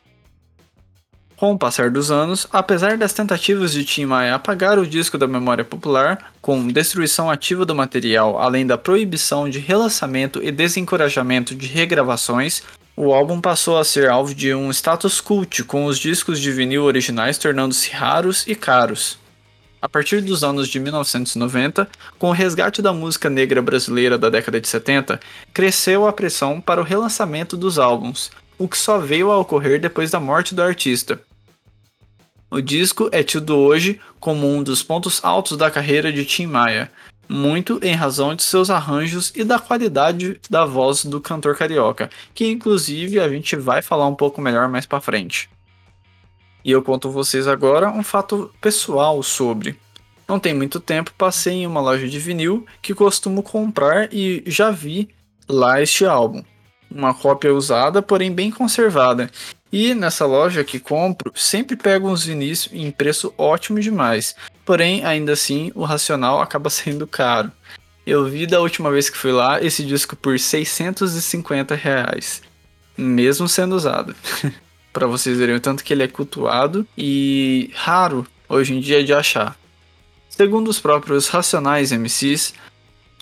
Com 1.41 1.53
o 1.53 1.59
passar 1.59 1.91
dos 1.91 2.11
anos, 2.11 2.47
apesar 2.53 2.99
das 2.99 3.15
tentativas 3.15 3.73
de 3.73 3.83
Tim 3.83 4.05
Maia 4.05 4.35
apagar 4.35 4.79
o 4.79 4.87
disco 4.87 5.17
da 5.17 5.27
memória 5.27 5.65
popular, 5.65 6.35
com 6.43 6.69
destruição 6.69 7.31
ativa 7.31 7.65
do 7.65 7.75
material, 7.75 8.39
além 8.39 8.67
da 8.67 8.77
proibição 8.77 9.49
de 9.49 9.59
relançamento 9.59 10.43
e 10.43 10.53
desencorajamento 10.53 11.55
de 11.55 11.67
regravações, 11.67 12.63
o 12.95 13.15
álbum 13.15 13.41
passou 13.41 13.79
a 13.79 13.85
ser 13.87 14.11
alvo 14.11 14.35
de 14.35 14.55
um 14.55 14.71
status 14.71 15.19
cult, 15.19 15.65
com 15.65 15.87
os 15.87 15.99
discos 15.99 16.39
de 16.39 16.53
vinil 16.53 16.85
originais 16.85 17.39
tornando-se 17.39 17.91
raros 17.91 18.47
e 18.47 18.55
caros. 18.55 19.19
A 19.81 19.89
partir 19.89 20.21
dos 20.21 20.45
anos 20.45 20.69
de 20.69 20.79
1990, 20.79 21.89
com 22.19 22.29
o 22.29 22.33
resgate 22.33 22.83
da 22.83 22.93
música 22.93 23.31
negra 23.31 23.63
brasileira 23.63 24.19
da 24.19 24.29
década 24.29 24.61
de 24.61 24.69
70, 24.69 25.19
cresceu 25.55 26.07
a 26.07 26.13
pressão 26.13 26.61
para 26.61 26.83
o 26.83 26.85
relançamento 26.85 27.57
dos 27.57 27.79
álbuns, 27.79 28.31
o 28.59 28.69
que 28.69 28.77
só 28.77 28.99
veio 28.99 29.33
a 29.33 29.39
ocorrer 29.39 29.81
depois 29.81 30.11
da 30.11 30.21
morte 30.21 30.55
do 30.55 30.61
artista. 30.61 31.19
O 32.51 32.61
disco 32.61 33.09
é 33.13 33.23
tido 33.23 33.57
hoje 33.57 34.01
como 34.19 34.53
um 34.53 34.61
dos 34.61 34.83
pontos 34.83 35.25
altos 35.25 35.57
da 35.57 35.71
carreira 35.71 36.13
de 36.13 36.25
Tim 36.25 36.47
Maia, 36.47 36.91
muito 37.29 37.79
em 37.81 37.95
razão 37.95 38.35
de 38.35 38.43
seus 38.43 38.71
arranjos 38.71 39.33
e 39.37 39.45
da 39.45 39.57
qualidade 39.57 40.41
da 40.51 40.65
voz 40.65 41.05
do 41.05 41.21
cantor 41.21 41.57
carioca, 41.57 42.11
que 42.35 42.51
inclusive 42.51 43.21
a 43.21 43.29
gente 43.29 43.55
vai 43.55 43.81
falar 43.81 44.09
um 44.09 44.17
pouco 44.17 44.41
melhor 44.41 44.69
mais 44.69 44.85
para 44.85 45.01
frente. 45.01 45.49
E 46.65 46.73
eu 46.73 46.83
conto 46.83 47.09
vocês 47.09 47.47
agora 47.47 47.89
um 47.89 48.03
fato 48.03 48.53
pessoal 48.61 49.23
sobre. 49.23 49.79
Não 50.27 50.41
tem 50.41 50.53
muito 50.53 50.81
tempo 50.81 51.15
passei 51.17 51.55
em 51.55 51.67
uma 51.69 51.81
loja 51.81 52.09
de 52.09 52.19
vinil 52.19 52.67
que 52.83 52.95
costumo 52.95 53.45
comprar 53.45 54.13
e 54.13 54.43
já 54.45 54.73
vi 54.73 55.09
lá 55.49 55.81
este 55.81 56.05
álbum. 56.05 56.43
Uma 56.91 57.15
cópia 57.15 57.55
usada, 57.55 58.03
porém 58.03 58.33
bem 58.33 58.51
conservada, 58.51 59.31
e 59.73 59.95
nessa 59.95 60.27
loja 60.27 60.65
que 60.65 60.81
compro, 60.81 61.33
sempre 61.35 61.77
pego 61.77 62.11
uns 62.11 62.25
vinis 62.25 62.69
em 62.73 62.91
preço 62.91 63.33
ótimo 63.39 63.79
demais. 63.81 64.35
Porém, 64.65 65.05
ainda 65.05 65.33
assim, 65.33 65.71
o 65.75 65.85
Racional 65.85 66.41
acaba 66.41 66.69
sendo 66.71 67.07
caro. 67.07 67.53
Eu 68.07 68.25
vi 68.25 68.47
da 68.47 68.61
última 68.61 68.91
vez 68.91 69.09
que 69.09 69.17
fui 69.17 69.33
lá 69.33 69.63
esse 69.63 69.85
disco 69.85 70.17
por 70.17 70.39
650 70.39 71.75
reais, 71.75 72.43
mesmo 72.97 73.49
sendo 73.49 73.77
usado. 73.77 74.17
para 74.93 75.07
vocês 75.07 75.39
verem 75.39 75.55
o 75.55 75.61
tanto 75.61 75.85
que 75.85 75.93
ele 75.93 76.03
é 76.03 76.09
cultuado 76.09 76.87
e 76.97 77.71
raro 77.75 78.27
hoje 78.49 78.75
em 78.75 78.81
dia 78.81 79.05
de 79.05 79.13
achar. 79.13 79.57
Segundo 80.29 80.69
os 80.69 80.81
próprios 80.81 81.29
Racionais 81.29 81.93
MCs, 81.93 82.55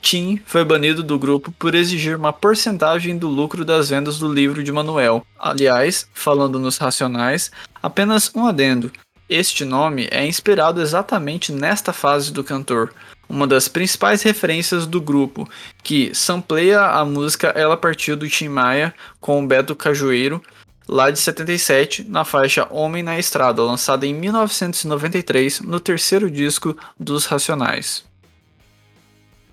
Tim 0.00 0.40
foi 0.47 0.64
banido 0.64 1.02
do 1.02 1.19
grupo 1.19 1.52
por 1.59 1.75
exigir 1.75 2.17
uma 2.17 2.33
porcentagem 2.33 3.19
do 3.19 3.28
lucro 3.28 3.64
das 3.64 3.90
vendas 3.90 4.19
do 4.19 4.33
livro 4.33 4.62
de 4.62 4.73
Manuel. 4.73 5.26
Aliás, 5.38 6.09
falando 6.14 6.59
nos 6.59 6.78
Racionais, 6.78 7.50
apenas 7.83 8.31
um 8.35 8.47
adendo. 8.47 8.90
Este 9.28 9.64
nome 9.64 10.09
é 10.11 10.26
inspirado 10.26 10.81
exatamente 10.81 11.52
nesta 11.52 11.93
fase 11.93 12.33
do 12.33 12.43
cantor, 12.43 12.95
uma 13.28 13.47
das 13.47 13.69
principais 13.69 14.23
referências 14.23 14.87
do 14.87 15.02
grupo, 15.02 15.47
que 15.83 16.14
sampleia 16.14 16.81
a 16.81 17.05
música 17.05 17.49
Ela 17.49 17.76
Partiu 17.76 18.17
do 18.17 18.26
Tim 18.26 18.49
Maia 18.49 18.95
com 19.21 19.45
o 19.45 19.47
Beto 19.47 19.76
Cajueiro, 19.76 20.43
lá 20.88 21.11
de 21.11 21.19
77, 21.19 22.05
na 22.09 22.25
faixa 22.25 22.67
Homem 22.71 23.02
na 23.02 23.19
Estrada, 23.19 23.62
lançada 23.62 24.07
em 24.07 24.14
1993 24.14 25.61
no 25.61 25.78
terceiro 25.78 26.31
disco 26.31 26.75
dos 26.99 27.26
Racionais. 27.26 28.08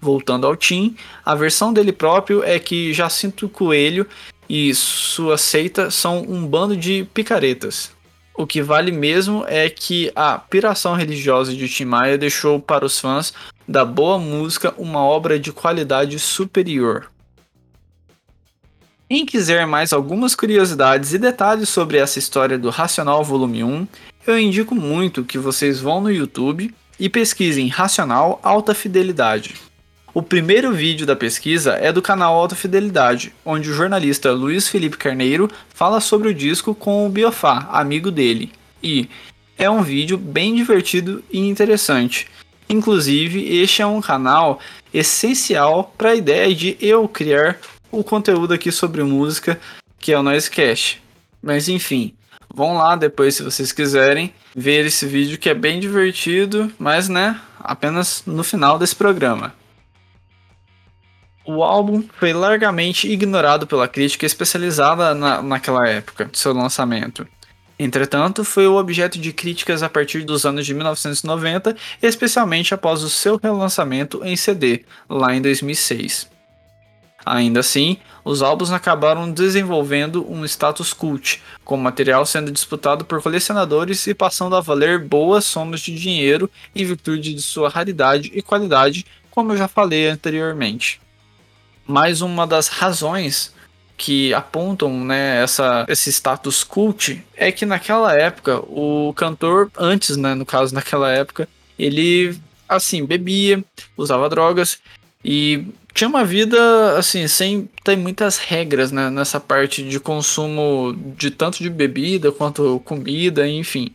Voltando 0.05 0.45
ao 0.45 0.55
Tim, 0.55 0.95
a 1.25 1.33
versão 1.33 1.73
dele 1.73 1.91
próprio 1.91 2.43
é 2.43 2.59
que 2.59 2.93
Jacinto 2.93 3.49
Coelho 3.49 4.05
e 4.47 4.71
sua 4.75 5.35
seita 5.35 5.89
são 5.89 6.21
um 6.21 6.45
bando 6.45 6.77
de 6.77 7.07
picaretas. 7.11 7.91
O 8.35 8.45
que 8.45 8.61
vale 8.61 8.91
mesmo 8.91 9.43
é 9.47 9.67
que 9.67 10.11
a 10.15 10.37
piração 10.37 10.93
religiosa 10.93 11.55
de 11.55 11.67
Tim 11.67 11.85
Maia 11.85 12.19
deixou 12.19 12.59
para 12.59 12.85
os 12.85 12.99
fãs 12.99 13.33
da 13.67 13.83
boa 13.83 14.19
música 14.19 14.75
uma 14.77 14.99
obra 14.99 15.39
de 15.39 15.51
qualidade 15.51 16.19
superior. 16.19 17.09
Quem 19.09 19.25
quiser 19.25 19.65
mais 19.65 19.91
algumas 19.91 20.35
curiosidades 20.35 21.13
e 21.13 21.17
detalhes 21.17 21.67
sobre 21.67 21.97
essa 21.97 22.19
história 22.19 22.59
do 22.59 22.69
Racional 22.69 23.23
Volume 23.23 23.63
1, 23.63 23.87
eu 24.27 24.37
indico 24.37 24.75
muito 24.75 25.23
que 25.23 25.39
vocês 25.39 25.79
vão 25.79 25.99
no 25.99 26.11
YouTube 26.11 26.71
e 26.99 27.09
pesquisem 27.09 27.69
Racional 27.69 28.39
Alta 28.43 28.75
Fidelidade. 28.75 29.55
O 30.15 30.23
primeiro 30.23 30.71
vídeo 30.71 31.05
da 31.05 31.13
pesquisa 31.13 31.73
é 31.73 31.91
do 31.91 32.01
canal 32.01 32.35
Alta 32.35 32.55
Fidelidade, 32.55 33.35
onde 33.43 33.69
o 33.69 33.73
jornalista 33.73 34.31
Luiz 34.31 34.65
Felipe 34.65 34.95
Carneiro 34.95 35.51
fala 35.67 35.99
sobre 35.99 36.29
o 36.29 36.33
disco 36.33 36.73
com 36.73 37.05
o 37.05 37.09
Biofá, 37.09 37.67
amigo 37.69 38.09
dele. 38.09 38.49
E 38.81 39.09
é 39.57 39.69
um 39.69 39.81
vídeo 39.81 40.17
bem 40.17 40.55
divertido 40.55 41.21
e 41.29 41.39
interessante. 41.39 42.29
Inclusive, 42.69 43.57
este 43.57 43.81
é 43.81 43.85
um 43.85 43.99
canal 43.99 44.61
essencial 44.93 45.93
para 45.97 46.11
a 46.11 46.15
ideia 46.15 46.55
de 46.55 46.77
eu 46.79 47.09
criar 47.09 47.59
o 47.91 48.01
conteúdo 48.01 48.53
aqui 48.53 48.71
sobre 48.71 49.03
música, 49.03 49.59
que 49.99 50.13
é 50.13 50.17
o 50.17 50.23
Noisecast. 50.23 51.03
Mas 51.43 51.67
enfim, 51.67 52.13
vão 52.53 52.75
lá 52.75 52.95
depois 52.95 53.35
se 53.35 53.43
vocês 53.43 53.73
quiserem 53.73 54.33
ver 54.55 54.85
esse 54.85 55.05
vídeo 55.05 55.37
que 55.37 55.49
é 55.49 55.53
bem 55.53 55.77
divertido, 55.77 56.71
mas 56.79 57.09
né, 57.09 57.37
apenas 57.59 58.23
no 58.25 58.45
final 58.45 58.79
desse 58.79 58.95
programa. 58.95 59.53
O 61.45 61.63
álbum 61.63 62.03
foi 62.19 62.33
largamente 62.33 63.07
ignorado 63.07 63.67
pela 63.67 63.87
crítica 63.87 64.25
especializada 64.25 65.13
na, 65.13 65.41
naquela 65.43 65.87
época 65.87 66.25
de 66.25 66.37
seu 66.39 66.53
lançamento. 66.53 67.27
Entretanto, 67.77 68.43
foi 68.43 68.65
o 68.67 68.77
objeto 68.77 69.19
de 69.19 69.33
críticas 69.33 69.83
a 69.83 69.89
partir 69.89 70.23
dos 70.23 70.45
anos 70.45 70.65
de 70.65 70.73
1990, 70.73 71.75
especialmente 72.01 72.73
após 72.73 73.03
o 73.03 73.09
seu 73.09 73.37
relançamento 73.41 74.21
em 74.23 74.35
CD, 74.35 74.85
lá 75.09 75.35
em 75.35 75.41
2006. 75.41 76.29
Ainda 77.25 77.59
assim, 77.59 77.97
os 78.23 78.41
álbuns 78.41 78.71
acabaram 78.71 79.31
desenvolvendo 79.31 80.25
um 80.31 80.45
status 80.45 80.93
cult, 80.93 81.43
com 81.63 81.75
o 81.75 81.77
material 81.77 82.25
sendo 82.25 82.51
disputado 82.51 83.03
por 83.03 83.21
colecionadores 83.21 84.07
e 84.07 84.13
passando 84.13 84.55
a 84.55 84.61
valer 84.61 84.99
boas 84.99 85.43
somas 85.43 85.81
de 85.81 85.93
dinheiro 85.93 86.49
em 86.73 86.85
virtude 86.85 87.33
de 87.33 87.41
sua 87.41 87.67
raridade 87.67 88.31
e 88.33 88.41
qualidade, 88.41 89.05
como 89.29 89.51
eu 89.51 89.57
já 89.57 89.67
falei 89.67 90.07
anteriormente. 90.07 91.01
Mas 91.87 92.21
uma 92.21 92.47
das 92.47 92.67
razões 92.67 93.53
que 93.97 94.33
apontam 94.33 95.03
né, 95.05 95.41
essa, 95.41 95.85
esse 95.87 96.11
status 96.11 96.63
cult 96.63 97.23
é 97.35 97.51
que 97.51 97.65
naquela 97.65 98.13
época 98.13 98.59
o 98.59 99.13
cantor, 99.15 99.71
antes, 99.77 100.17
né, 100.17 100.35
no 100.35 100.45
caso 100.45 100.73
naquela 100.73 101.11
época, 101.11 101.47
ele 101.77 102.37
assim 102.67 103.05
bebia, 103.05 103.63
usava 103.95 104.27
drogas 104.29 104.79
e 105.23 105.65
tinha 105.93 106.09
uma 106.09 106.25
vida 106.25 106.97
assim 106.97 107.27
sem 107.27 107.69
ter 107.83 107.95
muitas 107.95 108.37
regras 108.37 108.91
né, 108.91 109.09
nessa 109.09 109.39
parte 109.39 109.81
de 109.81 109.99
consumo 109.99 110.93
de 111.15 111.31
tanto 111.31 111.63
de 111.63 111.69
bebida 111.69 112.31
quanto 112.31 112.81
comida, 112.83 113.47
enfim. 113.47 113.91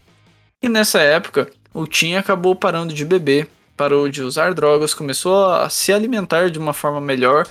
E 0.63 0.69
nessa 0.69 1.01
época 1.01 1.51
o 1.75 1.87
Tim 1.87 2.15
acabou 2.15 2.57
parando 2.57 2.95
de 2.95 3.05
beber, 3.05 3.49
parou 3.77 4.09
de 4.09 4.23
usar 4.23 4.55
drogas, 4.55 4.95
começou 4.95 5.47
a 5.47 5.69
se 5.69 5.93
alimentar 5.93 6.51
de 6.51 6.59
uma 6.59 6.73
forma 6.73 7.01
melhor 7.01 7.47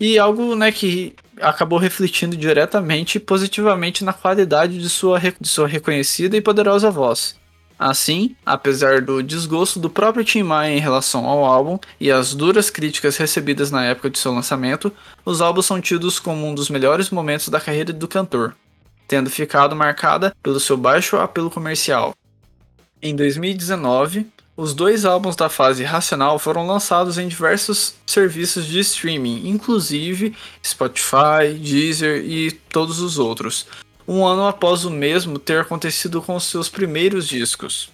e 0.00 0.18
algo 0.18 0.54
né, 0.54 0.70
que 0.70 1.14
acabou 1.40 1.78
refletindo 1.78 2.36
diretamente 2.36 3.16
e 3.16 3.20
positivamente 3.20 4.04
na 4.04 4.12
qualidade 4.12 4.78
de 4.78 4.88
sua, 4.88 5.18
de 5.18 5.48
sua 5.48 5.68
reconhecida 5.68 6.36
e 6.36 6.40
poderosa 6.40 6.90
voz. 6.90 7.36
Assim, 7.78 8.34
apesar 8.44 9.00
do 9.00 9.22
desgosto 9.22 9.78
do 9.78 9.88
próprio 9.88 10.24
Tim 10.24 10.42
Maia 10.42 10.76
em 10.76 10.80
relação 10.80 11.26
ao 11.26 11.44
álbum 11.44 11.78
e 12.00 12.10
as 12.10 12.34
duras 12.34 12.70
críticas 12.70 13.16
recebidas 13.16 13.70
na 13.70 13.84
época 13.84 14.10
de 14.10 14.18
seu 14.18 14.32
lançamento, 14.32 14.92
os 15.24 15.40
álbuns 15.40 15.66
são 15.66 15.80
tidos 15.80 16.18
como 16.18 16.44
um 16.44 16.54
dos 16.54 16.68
melhores 16.68 17.10
momentos 17.10 17.48
da 17.48 17.60
carreira 17.60 17.92
do 17.92 18.08
cantor, 18.08 18.56
tendo 19.06 19.30
ficado 19.30 19.76
marcada 19.76 20.34
pelo 20.42 20.58
seu 20.58 20.76
baixo 20.76 21.16
apelo 21.18 21.50
comercial. 21.50 22.16
Em 23.00 23.14
2019, 23.14 24.26
os 24.58 24.74
dois 24.74 25.04
álbuns 25.04 25.36
da 25.36 25.48
fase 25.48 25.84
Racional 25.84 26.36
foram 26.36 26.66
lançados 26.66 27.16
em 27.16 27.28
diversos 27.28 27.94
serviços 28.04 28.66
de 28.66 28.80
streaming, 28.80 29.48
inclusive 29.48 30.34
Spotify, 30.66 31.54
Deezer 31.56 32.24
e 32.24 32.50
todos 32.50 32.98
os 32.98 33.20
outros, 33.20 33.68
um 34.06 34.26
ano 34.26 34.48
após 34.48 34.84
o 34.84 34.90
mesmo 34.90 35.38
ter 35.38 35.60
acontecido 35.60 36.20
com 36.20 36.40
seus 36.40 36.68
primeiros 36.68 37.28
discos. 37.28 37.88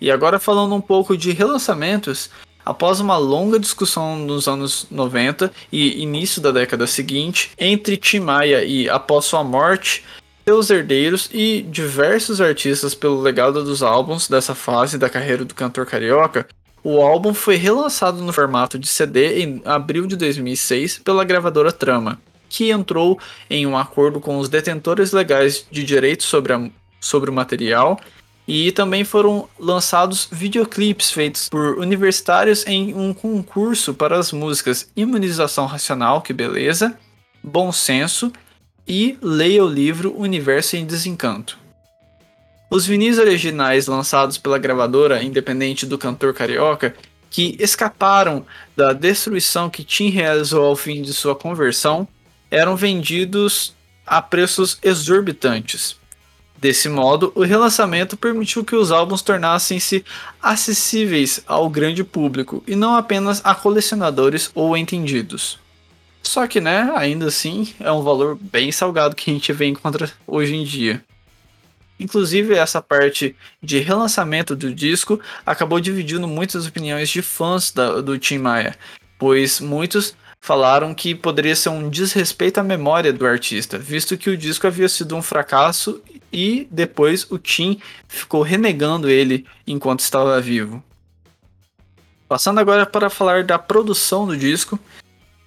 E 0.00 0.10
agora 0.10 0.40
falando 0.40 0.74
um 0.74 0.80
pouco 0.80 1.16
de 1.16 1.30
relançamentos, 1.30 2.28
após 2.64 2.98
uma 2.98 3.16
longa 3.16 3.60
discussão 3.60 4.16
nos 4.16 4.48
anos 4.48 4.88
90 4.90 5.52
e 5.70 6.02
início 6.02 6.42
da 6.42 6.50
década 6.50 6.84
seguinte 6.84 7.52
entre 7.56 7.96
Tim 7.96 8.18
Maia 8.18 8.64
e 8.64 8.88
Após 8.88 9.26
Sua 9.26 9.44
Morte, 9.44 10.02
seus 10.48 10.70
herdeiros 10.70 11.28
e 11.32 11.60
diversos 11.60 12.40
artistas 12.40 12.94
pelo 12.94 13.20
legado 13.20 13.64
dos 13.64 13.82
álbuns 13.82 14.28
dessa 14.28 14.54
fase 14.54 14.96
da 14.96 15.10
carreira 15.10 15.44
do 15.44 15.52
cantor 15.52 15.84
carioca, 15.84 16.46
o 16.84 17.00
álbum 17.00 17.34
foi 17.34 17.56
relançado 17.56 18.22
no 18.22 18.32
formato 18.32 18.78
de 18.78 18.86
CD 18.86 19.42
em 19.42 19.60
abril 19.64 20.06
de 20.06 20.14
2006 20.14 21.00
pela 21.00 21.24
gravadora 21.24 21.72
Trama, 21.72 22.20
que 22.48 22.70
entrou 22.70 23.18
em 23.50 23.66
um 23.66 23.76
acordo 23.76 24.20
com 24.20 24.38
os 24.38 24.48
detentores 24.48 25.10
legais 25.10 25.66
de 25.68 25.82
direitos 25.82 26.26
sobre, 26.26 26.52
a, 26.52 26.70
sobre 27.00 27.28
o 27.28 27.32
material 27.32 27.98
e 28.46 28.70
também 28.70 29.02
foram 29.02 29.48
lançados 29.58 30.28
videoclipes 30.30 31.10
feitos 31.10 31.48
por 31.48 31.76
universitários 31.76 32.64
em 32.68 32.94
um 32.94 33.12
concurso 33.12 33.94
para 33.94 34.16
as 34.16 34.30
músicas 34.30 34.88
Imunização 34.96 35.66
Racional, 35.66 36.22
que 36.22 36.32
beleza, 36.32 36.96
Bom 37.42 37.72
Senso 37.72 38.30
e 38.86 39.18
leia 39.20 39.64
o 39.64 39.68
livro 39.68 40.14
Universo 40.16 40.76
em 40.76 40.84
Desencanto. 40.86 41.58
Os 42.70 42.86
vinis 42.86 43.18
originais 43.18 43.86
lançados 43.86 44.38
pela 44.38 44.58
gravadora 44.58 45.22
independente 45.22 45.86
do 45.86 45.98
cantor 45.98 46.34
carioca, 46.34 46.94
que 47.30 47.56
escaparam 47.60 48.46
da 48.76 48.92
destruição 48.92 49.68
que 49.68 49.84
Tim 49.84 50.08
realizou 50.08 50.64
ao 50.64 50.76
fim 50.76 51.02
de 51.02 51.12
sua 51.12 51.34
conversão, 51.34 52.06
eram 52.50 52.76
vendidos 52.76 53.74
a 54.06 54.22
preços 54.22 54.78
exorbitantes. 54.82 55.96
Desse 56.58 56.88
modo, 56.88 57.32
o 57.34 57.42
relançamento 57.42 58.16
permitiu 58.16 58.64
que 58.64 58.74
os 58.74 58.90
álbuns 58.90 59.20
tornassem-se 59.20 60.04
acessíveis 60.42 61.42
ao 61.46 61.68
grande 61.68 62.02
público 62.02 62.64
e 62.66 62.74
não 62.74 62.96
apenas 62.96 63.42
a 63.44 63.54
colecionadores 63.54 64.50
ou 64.54 64.76
entendidos. 64.76 65.58
Só 66.26 66.44
que, 66.48 66.60
né, 66.60 66.92
ainda 66.96 67.26
assim, 67.26 67.72
é 67.78 67.90
um 67.92 68.02
valor 68.02 68.36
bem 68.36 68.72
salgado 68.72 69.14
que 69.14 69.30
a 69.30 69.34
gente 69.34 69.52
vê 69.52 69.66
encontra 69.66 70.10
hoje 70.26 70.56
em 70.56 70.64
dia. 70.64 71.02
Inclusive, 72.00 72.54
essa 72.54 72.82
parte 72.82 73.36
de 73.62 73.78
relançamento 73.78 74.56
do 74.56 74.74
disco 74.74 75.20
acabou 75.46 75.80
dividindo 75.80 76.26
muitas 76.26 76.66
opiniões 76.66 77.08
de 77.08 77.22
fãs 77.22 77.70
da, 77.70 78.00
do 78.00 78.18
Tim 78.18 78.38
Maia, 78.38 78.76
pois 79.16 79.60
muitos 79.60 80.16
falaram 80.40 80.92
que 80.94 81.14
poderia 81.14 81.54
ser 81.54 81.68
um 81.68 81.88
desrespeito 81.88 82.58
à 82.58 82.62
memória 82.62 83.12
do 83.12 83.24
artista, 83.24 83.78
visto 83.78 84.18
que 84.18 84.28
o 84.28 84.36
disco 84.36 84.66
havia 84.66 84.88
sido 84.88 85.14
um 85.14 85.22
fracasso 85.22 86.02
e 86.32 86.66
depois 86.72 87.24
o 87.30 87.38
Tim 87.38 87.80
ficou 88.08 88.42
renegando 88.42 89.08
ele 89.08 89.46
enquanto 89.64 90.00
estava 90.00 90.40
vivo. 90.40 90.82
Passando 92.28 92.58
agora 92.58 92.84
para 92.84 93.08
falar 93.08 93.44
da 93.44 93.60
produção 93.60 94.26
do 94.26 94.36
disco. 94.36 94.78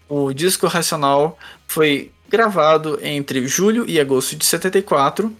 O 0.09 0.33
disco 0.33 0.65
Racional 0.65 1.37
foi 1.67 2.11
gravado 2.27 2.99
entre 3.01 3.47
julho 3.47 3.87
e 3.87 3.99
agosto 3.99 4.35
de 4.35 4.43
74, 4.43 5.31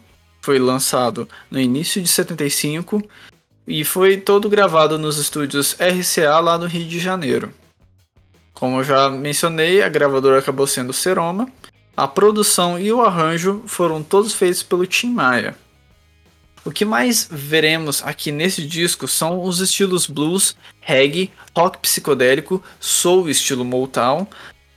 foi 0.42 0.60
lançado 0.60 1.28
no 1.50 1.60
início 1.60 2.02
de 2.02 2.08
75 2.08 3.04
e 3.68 3.84
foi 3.84 4.18
todo 4.18 4.48
gravado 4.48 4.98
nos 4.98 5.18
estúdios 5.18 5.76
RCA 5.80 6.40
lá 6.40 6.58
no 6.58 6.68
Rio 6.68 6.88
de 6.88 7.00
Janeiro. 7.00 7.52
Como 8.54 8.80
eu 8.80 8.84
já 8.84 9.10
mencionei, 9.10 9.82
a 9.82 9.90
gravadora 9.90 10.40
acabou 10.40 10.68
sendo 10.68 10.94
Seroma 10.94 11.52
a 11.98 12.08
produção 12.08 12.80
e 12.80 12.94
o 12.94 13.02
arranjo 13.02 13.62
foram 13.66 14.02
todos 14.02 14.34
feitos 14.34 14.64
pelo 14.64 14.88
Tim 14.88 15.12
Maia. 15.12 15.54
O 16.64 16.72
que 16.72 16.86
mais 16.86 17.28
veremos 17.30 18.02
aqui 18.04 18.32
nesse 18.32 18.66
disco 18.66 19.06
são 19.08 19.44
os 19.44 19.60
estilos 19.60 20.08
blues, 20.08 20.56
reggae, 20.80 21.30
rock 21.54 21.78
psicodélico, 21.80 22.64
soul 22.80 23.30
estilo 23.30 23.66
Motown, 23.66 24.26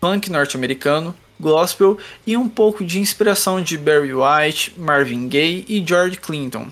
funk 0.02 0.32
norte-americano, 0.32 1.14
gospel 1.38 1.96
e 2.26 2.36
um 2.36 2.48
pouco 2.48 2.84
de 2.84 2.98
inspiração 2.98 3.62
de 3.62 3.78
Barry 3.78 4.12
White, 4.12 4.74
Marvin 4.76 5.28
Gaye 5.28 5.64
e 5.68 5.84
George 5.86 6.16
Clinton. 6.16 6.66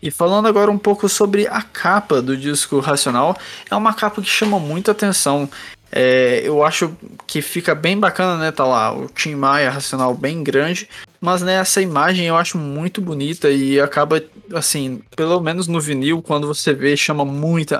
E 0.00 0.10
falando 0.10 0.48
agora 0.48 0.70
um 0.70 0.78
pouco 0.78 1.06
sobre 1.06 1.46
a 1.46 1.60
capa 1.60 2.22
do 2.22 2.34
disco 2.34 2.78
Racional, 2.80 3.36
é 3.70 3.76
uma 3.76 3.92
capa 3.92 4.22
que 4.22 4.28
chama 4.28 4.58
muita 4.58 4.92
atenção. 4.92 5.48
É, 5.92 6.40
eu 6.44 6.64
acho 6.64 6.96
que 7.26 7.42
fica 7.42 7.74
bem 7.74 7.98
bacana, 7.98 8.38
né? 8.38 8.50
Tá 8.50 8.64
lá 8.64 8.96
o 8.96 9.08
Tim 9.08 9.34
Maia 9.34 9.70
Racional 9.70 10.14
bem 10.14 10.42
grande, 10.42 10.88
mas 11.20 11.42
né, 11.42 11.56
essa 11.56 11.82
imagem 11.82 12.26
eu 12.26 12.36
acho 12.36 12.56
muito 12.56 13.00
bonita 13.02 13.50
e 13.50 13.78
acaba, 13.78 14.22
assim, 14.54 15.02
pelo 15.14 15.40
menos 15.40 15.66
no 15.66 15.80
vinil, 15.80 16.22
quando 16.22 16.46
você 16.46 16.72
vê, 16.72 16.96
chama 16.96 17.24
muita 17.24 17.78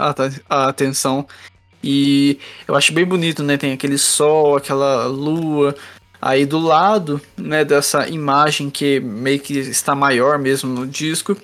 a 0.48 0.68
atenção. 0.68 1.26
E 1.86 2.40
eu 2.66 2.74
acho 2.74 2.92
bem 2.92 3.04
bonito, 3.04 3.44
né? 3.44 3.56
Tem 3.56 3.72
aquele 3.72 3.96
sol, 3.96 4.56
aquela 4.56 5.06
lua. 5.06 5.72
Aí 6.20 6.44
do 6.44 6.58
lado, 6.58 7.20
né, 7.36 7.64
dessa 7.64 8.08
imagem 8.08 8.70
que 8.70 8.98
meio 8.98 9.38
que 9.38 9.56
está 9.58 9.94
maior 9.94 10.36
mesmo 10.36 10.68
no 10.74 10.84
disco, 10.84 11.36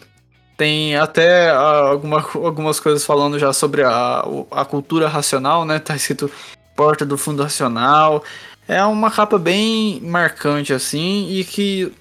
tem 0.57 0.97
até 0.97 1.51
alguma, 1.51 2.27
algumas 2.35 2.81
coisas 2.81 3.05
falando 3.05 3.39
já 3.39 3.53
sobre 3.53 3.85
a, 3.85 4.25
a 4.51 4.65
cultura 4.65 5.07
racional, 5.07 5.65
né? 5.65 5.79
Tá 5.79 5.95
escrito 5.95 6.29
Porta 6.75 7.07
do 7.07 7.17
Fundo 7.17 7.45
Racional. 7.45 8.25
É 8.67 8.83
uma 8.85 9.11
capa 9.13 9.39
bem 9.39 10.01
marcante, 10.01 10.73
assim, 10.73 11.29
e 11.31 11.45
que 11.45 11.93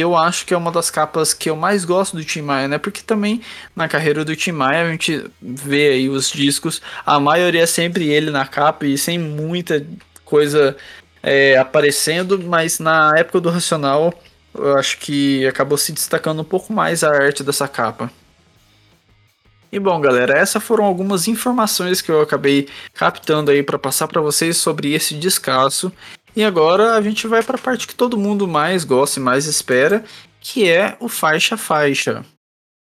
eu 0.00 0.16
acho 0.16 0.46
que 0.46 0.54
é 0.54 0.56
uma 0.56 0.72
das 0.72 0.90
capas 0.90 1.34
que 1.34 1.50
eu 1.50 1.56
mais 1.56 1.84
gosto 1.84 2.16
do 2.16 2.24
Tim 2.24 2.42
Maia, 2.42 2.68
né? 2.68 2.78
Porque 2.78 3.02
também 3.02 3.40
na 3.74 3.88
carreira 3.88 4.24
do 4.24 4.36
Tim 4.36 4.52
Maia 4.52 4.86
a 4.86 4.90
gente 4.90 5.24
vê 5.40 5.90
aí 5.90 6.08
os 6.08 6.30
discos, 6.30 6.80
a 7.04 7.18
maioria 7.20 7.62
é 7.62 7.66
sempre 7.66 8.08
ele 8.08 8.30
na 8.30 8.46
capa 8.46 8.86
e 8.86 8.96
sem 8.96 9.18
muita 9.18 9.84
coisa 10.24 10.76
é, 11.22 11.56
aparecendo, 11.56 12.38
mas 12.38 12.78
na 12.78 13.12
época 13.16 13.40
do 13.40 13.50
Racional 13.50 14.12
eu 14.54 14.76
acho 14.76 14.98
que 14.98 15.46
acabou 15.46 15.78
se 15.78 15.92
destacando 15.92 16.40
um 16.42 16.44
pouco 16.44 16.72
mais 16.72 17.02
a 17.02 17.10
arte 17.10 17.42
dessa 17.42 17.66
capa. 17.68 18.10
E 19.72 19.78
bom, 19.78 19.98
galera, 20.02 20.36
essas 20.36 20.62
foram 20.62 20.84
algumas 20.84 21.26
informações 21.26 22.02
que 22.02 22.10
eu 22.10 22.20
acabei 22.20 22.68
captando 22.92 23.50
aí 23.50 23.62
para 23.62 23.78
passar 23.78 24.06
para 24.06 24.20
vocês 24.20 24.58
sobre 24.58 24.92
esse 24.92 25.14
descasso. 25.14 25.90
E 26.34 26.42
agora 26.42 26.94
a 26.94 27.02
gente 27.02 27.26
vai 27.26 27.42
para 27.42 27.56
a 27.56 27.60
parte 27.60 27.86
que 27.86 27.94
todo 27.94 28.16
mundo 28.16 28.48
mais 28.48 28.84
gosta 28.84 29.20
e 29.20 29.22
mais 29.22 29.46
espera, 29.46 30.04
que 30.40 30.68
é 30.68 30.96
o 30.98 31.08
faixa 31.08 31.56
faixa. 31.56 32.24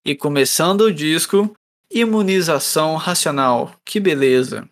E 0.04 0.14
começando 0.14 0.82
o 0.82 0.92
disco, 0.92 1.52
Imunização 1.92 2.96
Racional. 2.96 3.72
Que 3.84 4.00
beleza! 4.00 4.68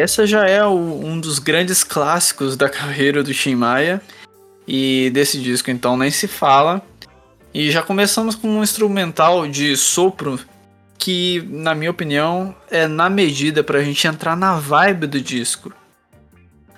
Essa 0.00 0.26
já 0.26 0.46
é 0.46 0.64
o, 0.64 0.74
um 0.74 1.20
dos 1.20 1.38
grandes 1.38 1.84
clássicos 1.84 2.56
da 2.56 2.68
carreira 2.68 3.22
do 3.22 3.32
Tim 3.32 3.54
Maia. 3.54 4.00
E 4.66 5.10
desse 5.12 5.40
disco 5.40 5.70
então 5.70 5.96
nem 5.96 6.10
se 6.10 6.26
fala. 6.26 6.82
E 7.52 7.70
já 7.70 7.82
começamos 7.82 8.34
com 8.34 8.48
um 8.48 8.62
instrumental 8.62 9.46
de 9.46 9.76
sopro 9.76 10.38
que, 10.96 11.42
na 11.48 11.74
minha 11.74 11.90
opinião, 11.90 12.54
é 12.70 12.86
na 12.86 13.10
medida 13.10 13.64
para 13.64 13.78
a 13.78 13.82
gente 13.82 14.06
entrar 14.06 14.36
na 14.36 14.54
vibe 14.54 15.06
do 15.06 15.20
disco. 15.20 15.72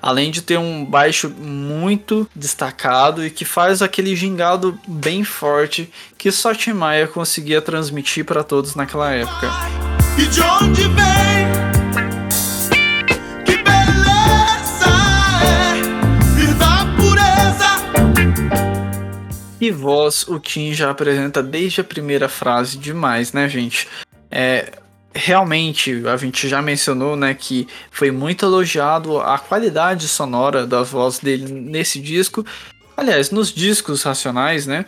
Além 0.01 0.31
de 0.31 0.43
ter 0.43 0.59
um 0.59 0.85
baixo 0.85 1.29
muito 1.29 2.29
destacado 2.35 3.25
e 3.25 3.31
que 3.31 3.45
faz 3.45 3.83
aquele 3.83 4.17
gingado 4.17 4.79
bem 4.87 5.23
forte 5.23 5.93
que 6.19 6.33
só 6.33 6.55
Tim 6.55 6.73
Maia 6.73 7.07
conseguia 7.07 7.61
transmitir 7.61 8.25
para 8.25 8.43
todos 8.43 8.75
naquela 8.75 9.13
época. 9.13 9.49
E 10.19 10.27
de 10.27 10.41
onde 10.41 10.83
vem? 10.83 11.32
E 19.63 19.71
voz, 19.71 20.27
o 20.27 20.41
Tim 20.41 20.75
já 20.75 20.91
apresenta 20.91 21.41
desde 21.41 21.83
a 21.83 21.85
primeira 21.85 22.29
frase 22.29 22.77
demais, 22.77 23.33
né, 23.33 23.49
gente? 23.49 23.87
É, 24.29 24.73
realmente, 25.15 26.03
a 26.05 26.17
gente 26.17 26.49
já 26.49 26.61
mencionou, 26.61 27.15
né, 27.15 27.33
que 27.33 27.69
foi 27.93 28.11
muito 28.11 28.45
elogiado 28.45 29.21
a 29.21 29.39
qualidade 29.39 30.09
sonora 30.09 30.67
da 30.67 30.83
voz 30.83 31.21
dele 31.21 31.49
nesse 31.49 32.01
disco. 32.01 32.45
Aliás, 32.97 33.31
nos 33.31 33.53
discos 33.53 34.03
racionais, 34.03 34.67
né? 34.67 34.85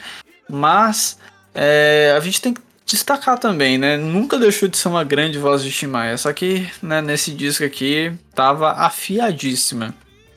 Mas 0.50 1.20
é, 1.54 2.12
a 2.16 2.18
gente 2.18 2.42
tem 2.42 2.52
que 2.52 2.60
destacar 2.84 3.38
também, 3.38 3.78
né? 3.78 3.96
Nunca 3.96 4.40
deixou 4.40 4.68
de 4.68 4.76
ser 4.76 4.88
uma 4.88 5.04
grande 5.04 5.38
voz 5.38 5.62
de 5.62 5.70
Tim 5.70 5.87
Maia, 5.87 6.18
só 6.18 6.32
que 6.32 6.68
né, 6.82 7.00
nesse 7.00 7.30
disco 7.30 7.62
aqui 7.62 8.12
tava 8.34 8.72
afiadíssima. 8.72 9.94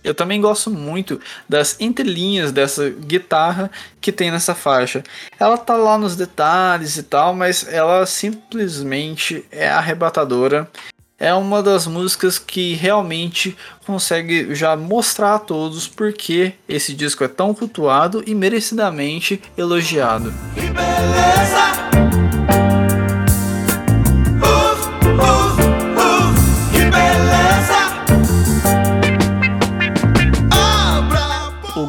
Eu 0.07 0.15
também 0.15 0.39
gosto 0.39 0.71
muito 0.71 1.19
das 1.49 1.75
entrelinhas 1.81 2.53
dessa 2.53 2.89
guitarra 2.89 3.69
que 3.99 4.09
tem 4.09 4.31
nessa 4.31 4.55
faixa. 4.55 5.03
Ela 5.37 5.57
tá 5.57 5.75
lá 5.75 5.97
nos 5.97 6.15
detalhes 6.15 6.95
e 6.95 7.03
tal, 7.03 7.35
mas 7.35 7.67
ela 7.67 8.05
simplesmente 8.05 9.45
é 9.51 9.67
arrebatadora. 9.67 10.71
É 11.19 11.33
uma 11.33 11.61
das 11.61 11.87
músicas 11.87 12.39
que 12.39 12.73
realmente 12.75 13.57
consegue 13.85 14.55
já 14.55 14.77
mostrar 14.77 15.35
a 15.35 15.39
todos 15.39 15.87
porque 15.87 16.53
esse 16.69 16.93
disco 16.93 17.23
é 17.23 17.27
tão 17.27 17.53
cultuado 17.53 18.23
e 18.25 18.33
merecidamente 18.33 19.41
elogiado. 19.57 20.33
Que 20.53 20.67
beleza! 20.67 22.26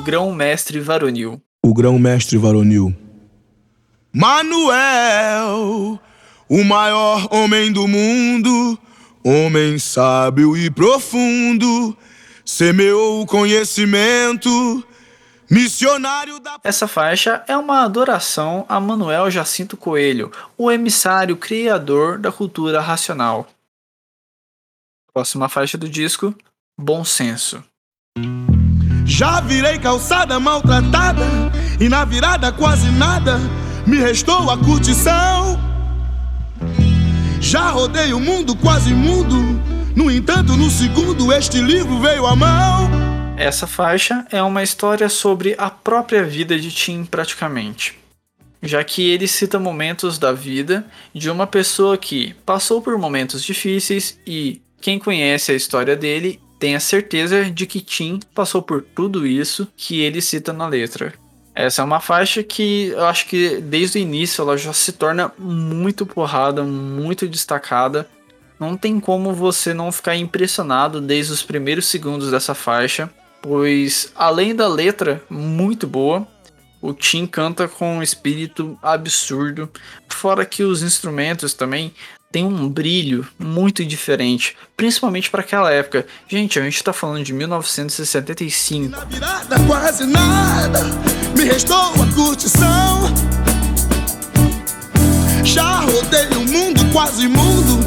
Grão-mestre 0.09 0.81
varonil. 0.81 1.38
O 1.62 1.75
grão-mestre 1.75 2.38
varonil. 2.38 2.97
Manuel, 4.11 6.01
o 6.49 6.64
maior 6.64 7.29
homem 7.31 7.71
do 7.71 7.87
mundo, 7.87 8.79
homem 9.23 9.79
sábio 9.79 10.57
e 10.57 10.71
profundo, 10.71 11.94
semeou 12.42 13.21
o 13.21 13.27
conhecimento, 13.27 14.83
missionário 15.51 16.40
da. 16.40 16.59
Essa 16.64 16.88
faixa 16.88 17.44
é 17.47 17.55
uma 17.55 17.85
adoração 17.85 18.64
a 18.66 18.81
Manuel 18.81 19.31
Jacinto 19.31 19.77
Coelho, 19.77 20.33
o 20.57 20.73
emissário 20.73 21.37
criador 21.37 22.16
da 22.16 22.33
cultura 22.33 22.81
racional. 22.81 23.47
Próxima 25.12 25.51
faixa 25.51 25.77
do 25.77 25.87
disco: 25.87 26.35
Bom 26.81 27.05
Senso. 27.05 27.62
Já 29.09 29.40
virei 29.40 29.79
calçada 29.79 30.38
maltratada 30.38 31.25
e 31.81 31.88
na 31.88 32.05
virada 32.05 32.53
quase 32.53 32.90
nada 32.90 33.40
me 33.87 33.97
restou 33.97 34.51
a 34.51 34.59
curtição. 34.59 35.59
Já 37.40 37.71
rodei 37.71 38.12
o 38.12 38.21
mundo 38.21 38.55
quase 38.55 38.92
mudo, 38.92 39.37
no 39.97 40.11
entanto, 40.11 40.53
no 40.59 40.71
segundo 40.71 41.33
este 41.33 41.59
livro 41.59 41.99
veio 41.99 42.27
à 42.27 42.37
mão. 42.37 42.90
Essa 43.38 43.66
faixa 43.66 44.27
é 44.31 44.42
uma 44.42 44.62
história 44.62 45.09
sobre 45.09 45.55
a 45.57 45.71
própria 45.71 46.23
vida 46.23 46.59
de 46.59 46.71
Tim, 46.71 47.07
praticamente. 47.07 47.99
Já 48.62 48.85
que 48.85 49.09
ele 49.09 49.27
cita 49.27 49.59
momentos 49.59 50.18
da 50.18 50.33
vida 50.33 50.85
de 51.14 51.31
uma 51.31 51.47
pessoa 51.47 51.97
que 51.97 52.35
passou 52.44 52.83
por 52.83 52.99
momentos 52.99 53.42
difíceis 53.42 54.18
e 54.27 54.61
quem 54.83 54.99
conhece 54.99 55.51
a 55.51 55.55
história 55.55 55.97
dele 55.97 56.38
tem 56.59 56.75
a 56.75 56.81
certeza 56.81 57.51
de 57.51 57.66
que 57.66 57.81
Tim 57.81 58.21
passou 58.35 58.61
por 58.61 58.83
tudo 58.83 59.27
isso 59.27 59.68
que 59.77 60.01
ele 60.01 60.21
cita 60.21 60.53
na 60.53 60.66
letra. 60.66 61.14
Essa 61.55 61.83
é 61.83 61.85
uma 61.85 62.01
faixa 62.01 62.42
que 62.42 62.88
eu 62.88 63.05
acho 63.07 63.27
que 63.27 63.61
desde 63.61 63.99
o 63.99 64.01
início 64.01 64.42
ela 64.42 64.57
já 64.57 64.73
se 64.73 64.92
torna 64.92 65.33
muito 65.38 66.07
porrada, 66.07 66.62
muito 66.62 67.27
destacada. 67.27 68.09
Não 68.61 68.77
tem 68.77 69.01
como 69.01 69.33
você 69.33 69.75
não 69.75 69.90
ficar 69.90 70.16
impressionado 70.16 71.01
desde 71.01 71.33
os 71.33 71.42
primeiros 71.42 71.87
segundos 71.87 72.31
dessa 72.31 72.55
faixa, 72.55 73.11
pois 73.42 74.12
além 74.14 74.55
da 74.55 74.68
letra 74.68 75.23
muito 75.29 75.87
boa, 75.87 76.27
o 76.81 76.92
Tim 76.92 77.27
canta 77.27 77.66
com 77.66 77.99
um 77.99 78.03
espírito 78.03 78.79
absurdo, 78.81 79.68
fora 80.09 80.44
que 80.44 80.62
os 80.62 80.83
instrumentos 80.83 81.55
também 81.55 81.92
tem 82.31 82.45
um 82.45 82.69
brilho 82.69 83.27
muito 83.38 83.85
diferente, 83.85 84.57
principalmente 84.77 85.31
para 85.31 85.41
aquela 85.41 85.73
época. 85.73 86.07
Gente, 86.29 86.59
a 86.59 86.62
gente 86.62 86.85
tá 86.85 86.93
falando 86.93 87.25
de 87.25 87.33
1975. 87.33 88.91
Na 88.91 89.05
virada 89.05 89.57
quase 89.67 90.07
nada, 90.07 90.81
me 91.37 91.45
restou 91.45 91.77
a 91.77 92.14
curtição. 92.14 93.14
Já 95.43 95.81
rodei 95.81 96.29
o 96.37 96.47
mundo, 96.47 96.93
quase 96.93 97.27
mundo, 97.27 97.79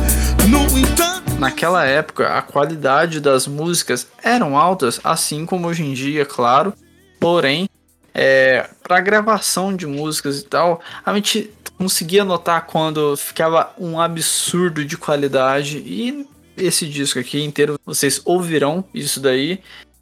no 0.49 0.79
entanto. 0.79 1.35
Naquela 1.37 1.85
época, 1.85 2.35
a 2.35 2.41
qualidade 2.41 3.19
das 3.19 3.45
músicas 3.45 4.07
eram 4.23 4.57
altas, 4.57 4.99
assim 5.03 5.45
como 5.45 5.67
hoje 5.67 5.83
em 5.83 5.93
dia, 5.93 6.25
claro. 6.25 6.73
Porém, 7.19 7.69
é, 8.13 8.69
para 8.83 8.99
gravação 8.99 9.75
de 9.75 9.85
músicas 9.85 10.39
e 10.39 10.45
tal, 10.45 10.81
a 11.05 11.13
gente 11.15 11.51
conseguia 11.77 12.23
notar 12.23 12.65
quando 12.65 13.15
ficava 13.17 13.73
um 13.77 13.99
absurdo 13.99 14.85
de 14.85 14.97
qualidade 14.97 15.77
e 15.77 16.27
esse 16.55 16.87
disco 16.87 17.17
aqui 17.17 17.43
inteiro 17.43 17.79
vocês 17.85 18.21
ouvirão 18.23 18.83
isso 18.93 19.19
daí 19.19 19.61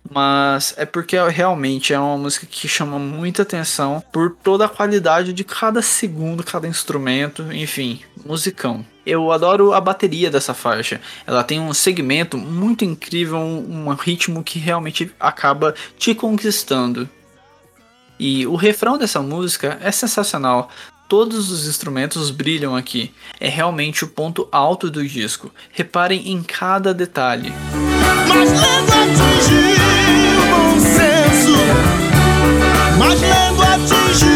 mas 0.10 0.74
é 0.78 0.86
porque 0.86 1.18
realmente 1.28 1.94
é 1.94 2.00
uma 2.00 2.18
música 2.18 2.48
que 2.50 2.68
chama 2.68 2.98
muita 2.98 3.44
atenção 3.44 4.04
por 4.12 4.36
toda 4.44 4.66
a 4.66 4.70
qualidade 4.70 5.34
de 5.34 5.44
cada 5.44 5.82
segundo, 5.82 6.44
cada 6.44 6.68
instrumento, 6.68 7.52
enfim, 7.54 8.02
musicão. 8.26 8.86
Eu 9.06 9.32
adoro 9.32 9.74
a 9.74 9.82
bateria 9.82 10.30
dessa 10.30 10.54
faixa. 10.54 11.00
Ela 11.26 11.44
tem 11.44 11.60
um 11.60 11.74
segmento 11.74 12.38
muito 12.38 12.84
incrível, 12.86 13.40
um, 13.40 13.90
ritmo 13.94 14.44
que 14.44 14.60
realmente 14.60 15.12
acaba 15.20 15.74
te 15.98 16.14
conquistando. 16.16 17.10
E 18.20 18.46
o 18.46 18.56
refrão 18.56 18.98
dessa 18.98 19.22
música 19.22 19.80
é 19.82 19.92
sensacional. 19.92 20.70
Todos 21.08 21.50
os 21.50 21.68
instrumentos 21.68 22.30
brilham 22.30 22.76
aqui. 22.76 23.12
É 23.40 23.48
realmente 23.48 24.04
o 24.04 24.08
ponto 24.08 24.48
alto 24.52 24.92
do 24.92 25.08
disco. 25.08 25.50
Reparem 25.72 26.30
em 26.30 26.44
cada 26.44 26.94
detalhe. 26.94 27.54
Mas 28.28 28.52
lendo 28.52 28.92
atingir 28.92 29.80
o 30.38 30.46
bom 30.52 30.80
senso. 30.80 31.58
Lendo 33.20 33.64
atingir 33.64 34.29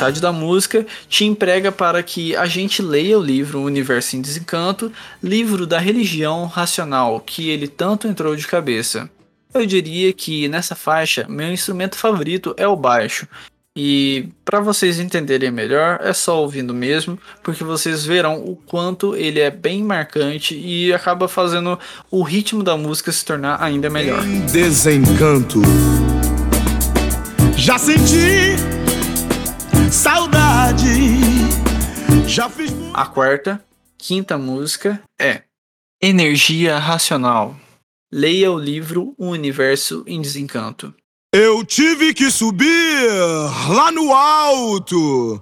metade 0.00 0.20
da 0.20 0.32
música 0.32 0.86
te 1.10 1.26
emprega 1.26 1.70
para 1.70 2.02
que 2.02 2.34
a 2.34 2.46
gente 2.46 2.80
leia 2.80 3.18
o 3.18 3.22
livro 3.22 3.58
O 3.58 3.64
Universo 3.64 4.16
em 4.16 4.22
Desencanto, 4.22 4.90
livro 5.22 5.66
da 5.66 5.78
religião 5.78 6.46
racional 6.46 7.20
que 7.20 7.50
ele 7.50 7.68
tanto 7.68 8.08
entrou 8.08 8.34
de 8.34 8.46
cabeça. 8.46 9.10
Eu 9.52 9.66
diria 9.66 10.10
que 10.14 10.48
nessa 10.48 10.74
faixa, 10.74 11.26
meu 11.28 11.52
instrumento 11.52 11.96
favorito 11.96 12.54
é 12.56 12.66
o 12.66 12.76
baixo. 12.76 13.28
E 13.76 14.28
para 14.42 14.60
vocês 14.60 14.98
entenderem 14.98 15.50
melhor, 15.50 16.00
é 16.02 16.14
só 16.14 16.40
ouvindo 16.40 16.72
mesmo, 16.72 17.18
porque 17.42 17.62
vocês 17.62 18.04
verão 18.04 18.42
o 18.42 18.56
quanto 18.56 19.14
ele 19.14 19.38
é 19.38 19.50
bem 19.50 19.84
marcante 19.84 20.58
e 20.58 20.92
acaba 20.94 21.28
fazendo 21.28 21.78
o 22.10 22.22
ritmo 22.22 22.62
da 22.62 22.76
música 22.76 23.12
se 23.12 23.24
tornar 23.24 23.62
ainda 23.62 23.90
melhor. 23.90 24.22
Desencanto. 24.50 25.60
Já 27.54 27.78
senti 27.78 28.79
saudade. 29.90 30.86
Já 32.26 32.48
fiz 32.48 32.72
A 32.94 33.06
quarta, 33.06 33.62
quinta 33.98 34.38
música 34.38 35.02
é 35.20 35.42
Energia 36.00 36.78
Racional. 36.78 37.56
Leia 38.12 38.50
o 38.50 38.58
livro 38.58 39.14
O 39.18 39.28
Universo 39.28 40.04
em 40.06 40.20
Desencanto. 40.20 40.94
Eu 41.32 41.64
tive 41.64 42.12
que 42.14 42.30
subir 42.30 43.08
lá 43.68 43.92
no 43.92 44.12
alto 44.12 45.40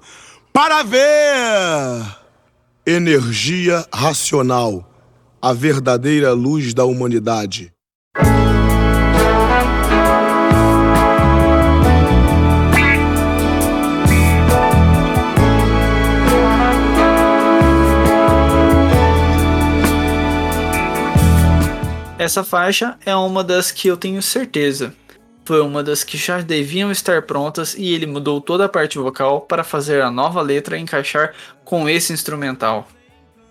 para 0.52 0.82
ver 0.82 2.16
energia 2.86 3.86
racional, 3.92 4.90
a 5.40 5.52
verdadeira 5.52 6.32
luz 6.32 6.74
da 6.74 6.84
humanidade. 6.84 7.72
Essa 22.18 22.42
faixa 22.42 22.98
é 23.06 23.14
uma 23.14 23.44
das 23.44 23.70
que 23.70 23.86
eu 23.86 23.96
tenho 23.96 24.20
certeza. 24.20 24.92
Foi 25.44 25.60
uma 25.60 25.84
das 25.84 26.02
que 26.02 26.18
já 26.18 26.40
deviam 26.40 26.90
estar 26.90 27.22
prontas 27.22 27.76
e 27.78 27.94
ele 27.94 28.06
mudou 28.06 28.40
toda 28.40 28.64
a 28.64 28.68
parte 28.68 28.98
vocal 28.98 29.42
para 29.42 29.62
fazer 29.62 30.02
a 30.02 30.10
nova 30.10 30.42
letra 30.42 30.76
encaixar 30.76 31.32
com 31.64 31.88
esse 31.88 32.12
instrumental. 32.12 32.88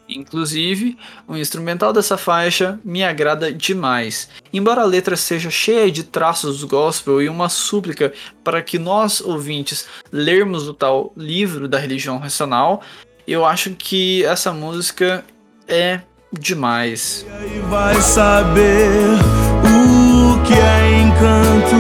Inclusive, 0.10 0.98
o 1.26 1.38
instrumental 1.38 1.94
dessa 1.94 2.18
faixa 2.18 2.78
me 2.84 3.06
agrada 3.06 3.54
demais. 3.54 4.30
Embora 4.52 4.82
a 4.82 4.86
letra 4.86 5.16
seja 5.16 5.50
cheia 5.50 5.90
de 5.90 6.04
traços 6.04 6.62
gospel 6.66 7.22
e 7.22 7.30
uma 7.30 7.48
súplica 7.48 8.12
para 8.44 8.62
que 8.62 8.78
nós, 8.78 9.22
ouvintes, 9.22 9.88
lermos 10.12 10.68
o 10.68 10.74
tal 10.74 11.14
livro 11.16 11.70
da 11.70 11.80
religião 11.80 12.18
racional, 12.18 12.82
eu 13.26 13.46
acho 13.46 13.72
que 13.72 14.26
essa 14.26 14.52
música 14.52 15.24
é 15.70 16.02
demais. 16.32 17.26
E 17.28 17.32
aí 17.32 17.60
vai 17.70 18.02
saber 18.02 19.18
o 19.64 20.44
que 20.44 20.54
é 20.54 21.02
encanto. 21.02 21.76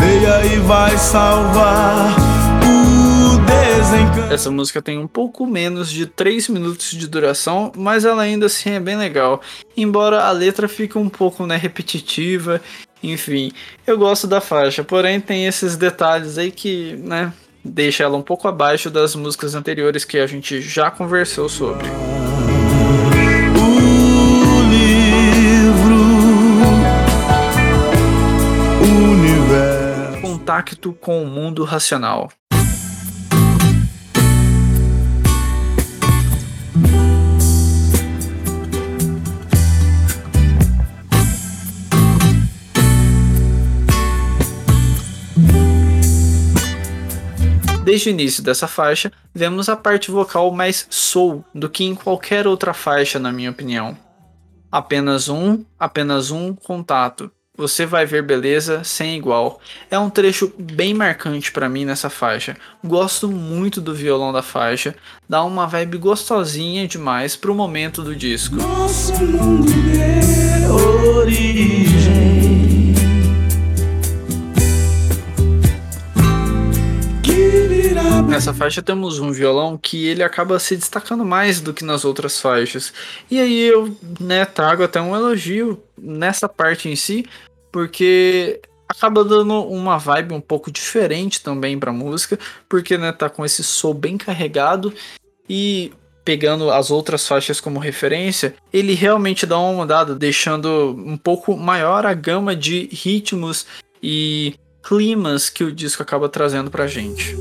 Leia 0.00 0.54
e 0.54 0.58
vai 0.60 0.96
salvar 0.96 2.14
o 2.64 3.38
desencanto. 3.38 4.32
Essa 4.32 4.50
música 4.50 4.80
tem 4.80 4.98
um 4.98 5.06
pouco 5.06 5.46
menos 5.46 5.90
de 5.90 6.06
3 6.06 6.48
minutos 6.48 6.90
de 6.92 7.06
duração, 7.06 7.72
mas 7.76 8.04
ela 8.04 8.22
ainda 8.22 8.46
assim 8.46 8.70
é 8.70 8.80
bem 8.80 8.96
legal. 8.96 9.40
Embora 9.76 10.24
a 10.24 10.30
letra 10.30 10.68
fique 10.68 10.96
um 10.96 11.08
pouco 11.08 11.46
né, 11.46 11.56
repetitiva, 11.56 12.60
enfim, 13.02 13.50
eu 13.86 13.96
gosto 13.96 14.26
da 14.26 14.40
faixa, 14.40 14.84
porém 14.84 15.20
tem 15.20 15.46
esses 15.46 15.74
detalhes 15.76 16.36
aí 16.36 16.50
que, 16.50 16.96
né, 16.98 17.32
deixa 17.64 18.04
ela 18.04 18.16
um 18.16 18.22
pouco 18.22 18.48
abaixo 18.48 18.90
das 18.90 19.14
músicas 19.14 19.54
anteriores 19.54 20.04
que 20.04 20.18
a 20.18 20.26
gente 20.26 20.60
já 20.60 20.90
conversou 20.90 21.48
sobre. 21.48 21.88
O 21.88 23.10
livro, 24.70 25.96
universo. 28.82 30.20
Contacto 30.20 30.92
com 30.92 31.22
o 31.22 31.26
mundo 31.26 31.64
racional. 31.64 32.30
Desde 47.90 48.08
o 48.08 48.12
início 48.12 48.40
dessa 48.40 48.68
faixa, 48.68 49.10
vemos 49.34 49.68
a 49.68 49.74
parte 49.74 50.12
vocal 50.12 50.52
mais 50.52 50.86
soul 50.88 51.44
do 51.52 51.68
que 51.68 51.82
em 51.82 51.96
qualquer 51.96 52.46
outra 52.46 52.72
faixa, 52.72 53.18
na 53.18 53.32
minha 53.32 53.50
opinião. 53.50 53.98
Apenas 54.70 55.28
um, 55.28 55.64
apenas 55.76 56.30
um 56.30 56.54
contato. 56.54 57.32
Você 57.56 57.84
vai 57.84 58.06
ver 58.06 58.22
beleza 58.22 58.84
sem 58.84 59.16
igual. 59.16 59.60
É 59.90 59.98
um 59.98 60.08
trecho 60.08 60.52
bem 60.56 60.94
marcante 60.94 61.50
para 61.50 61.68
mim 61.68 61.84
nessa 61.84 62.08
faixa. 62.08 62.56
Gosto 62.84 63.26
muito 63.26 63.80
do 63.80 63.92
violão 63.92 64.32
da 64.32 64.40
faixa, 64.40 64.94
dá 65.28 65.42
uma 65.42 65.66
vibe 65.66 65.98
gostosinha 65.98 66.86
demais 66.86 67.34
pro 67.34 67.56
momento 67.56 68.04
do 68.04 68.14
disco. 68.14 68.54
Nosso 68.54 69.14
mundo 69.20 69.72
deu 69.72 70.78
Nessa 78.30 78.54
faixa 78.54 78.80
temos 78.80 79.18
um 79.18 79.32
violão 79.32 79.76
que 79.76 80.06
ele 80.06 80.22
acaba 80.22 80.56
se 80.60 80.76
destacando 80.76 81.24
mais 81.24 81.60
do 81.60 81.74
que 81.74 81.84
nas 81.84 82.04
outras 82.04 82.40
faixas. 82.40 82.92
E 83.28 83.40
aí 83.40 83.62
eu 83.62 83.92
né, 84.20 84.44
trago 84.44 84.84
até 84.84 85.00
um 85.00 85.16
elogio 85.16 85.82
nessa 86.00 86.48
parte 86.48 86.88
em 86.88 86.94
si, 86.94 87.26
porque 87.72 88.60
acaba 88.88 89.24
dando 89.24 89.64
uma 89.64 89.98
vibe 89.98 90.32
um 90.32 90.40
pouco 90.40 90.70
diferente 90.70 91.42
também 91.42 91.76
pra 91.76 91.92
música, 91.92 92.38
porque 92.68 92.96
né, 92.96 93.10
tá 93.10 93.28
com 93.28 93.44
esse 93.44 93.64
som 93.64 93.92
bem 93.92 94.16
carregado 94.16 94.94
e 95.48 95.92
pegando 96.24 96.70
as 96.70 96.92
outras 96.92 97.26
faixas 97.26 97.60
como 97.60 97.80
referência, 97.80 98.54
ele 98.72 98.94
realmente 98.94 99.44
dá 99.44 99.58
uma 99.58 99.72
mudada, 99.72 100.14
deixando 100.14 100.96
um 101.04 101.16
pouco 101.16 101.56
maior 101.56 102.06
a 102.06 102.14
gama 102.14 102.54
de 102.54 102.88
ritmos 102.92 103.66
e 104.00 104.54
climas 104.84 105.50
que 105.50 105.64
o 105.64 105.72
disco 105.72 106.00
acaba 106.00 106.28
trazendo 106.28 106.70
pra 106.70 106.86
gente. 106.86 107.36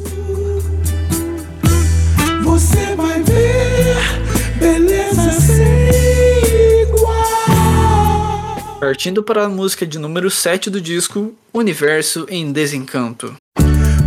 Partindo 8.80 9.22
para 9.22 9.44
a 9.44 9.50
música 9.50 9.86
de 9.86 10.00
número 10.00 10.32
7 10.32 10.70
do 10.70 10.80
disco, 10.80 11.36
Universo 11.54 12.26
em 12.30 12.50
Desencanto. 12.50 13.36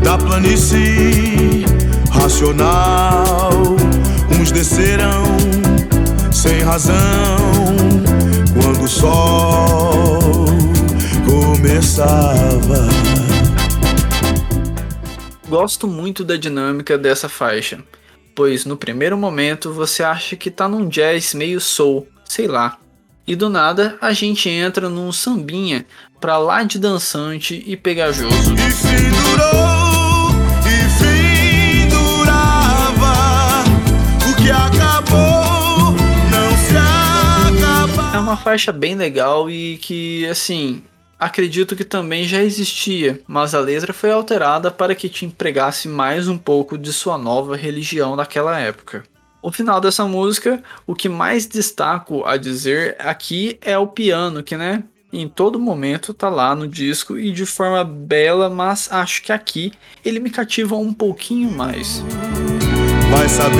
Da 0.02 0.16
planície 0.16 1.66
racional, 2.11 3.50
uns 4.30 4.50
descerão 4.50 5.24
sem 6.32 6.61
razão 6.61 6.96
quando 8.54 8.85
o 8.85 8.88
sol 8.88 10.46
começava. 11.26 12.88
Gosto 15.46 15.87
muito 15.87 16.24
da 16.24 16.37
dinâmica 16.37 16.96
dessa 16.96 17.28
faixa, 17.28 17.85
pois 18.35 18.64
no 18.64 18.78
primeiro 18.78 19.18
momento 19.18 19.70
você 19.70 20.02
acha 20.02 20.35
que 20.35 20.50
tá 20.50 20.66
num 20.66 20.88
jazz 20.88 21.35
meio 21.35 21.61
soul, 21.61 22.08
sei 22.24 22.46
lá. 22.46 22.78
E 23.26 23.37
do 23.37 23.48
nada 23.48 23.96
a 24.00 24.12
gente 24.12 24.48
entra 24.48 24.88
num 24.88 25.12
sambinha 25.12 25.87
pra 26.20 26.38
lá 26.38 26.62
de 26.64 26.78
dançante 26.78 27.62
e 27.66 27.76
pegajoso. 27.76 28.54
E 28.54 28.70
fim 28.70 29.11
durou, 29.11 30.30
e 30.66 30.88
fim 30.98 31.88
durava. 31.88 33.62
O 34.28 34.37
que 34.42 34.50
acabou 34.50 35.92
não 36.30 36.50
se 36.58 36.76
acaba. 36.76 38.16
É 38.16 38.18
uma 38.18 38.37
faixa 38.37 38.72
bem 38.72 38.96
legal 38.96 39.48
e 39.48 39.78
que, 39.78 40.26
assim, 40.26 40.82
acredito 41.18 41.76
que 41.76 41.85
também 41.85 42.24
já 42.24 42.42
existia, 42.42 43.20
mas 43.28 43.54
a 43.54 43.61
letra 43.61 43.92
foi 43.92 44.11
alterada 44.11 44.68
para 44.70 44.96
que 44.96 45.08
te 45.08 45.24
empregasse 45.24 45.87
mais 45.87 46.26
um 46.26 46.37
pouco 46.37 46.76
de 46.76 46.92
sua 46.92 47.16
nova 47.16 47.56
religião 47.56 48.16
daquela 48.16 48.58
época. 48.58 49.04
O 49.42 49.50
final 49.50 49.81
dessa 49.81 50.07
música, 50.07 50.62
o 50.87 50.94
que 50.94 51.09
mais 51.09 51.46
destaco 51.46 52.24
a 52.24 52.37
dizer 52.37 52.94
aqui 53.00 53.59
é 53.61 53.76
o 53.76 53.88
piano, 53.88 54.40
que 54.40 54.57
né, 54.57 54.85
em 55.12 55.28
todo 55.28 55.59
momento 55.59 56.14
tá 56.14 56.28
lá 56.28 56.55
no 56.55 56.68
disco 56.68 57.18
e 57.18 57.33
de 57.33 57.44
forma 57.44 57.83
bela, 57.83 58.48
mas 58.48 58.88
acho 58.92 59.20
que 59.20 59.33
aqui 59.33 59.72
ele 60.05 60.20
me 60.20 60.31
cativa 60.31 60.76
um 60.76 60.94
pouquinho 60.94 61.50
mais. 61.50 62.05
Vai 63.11 63.28
saber 63.28 63.57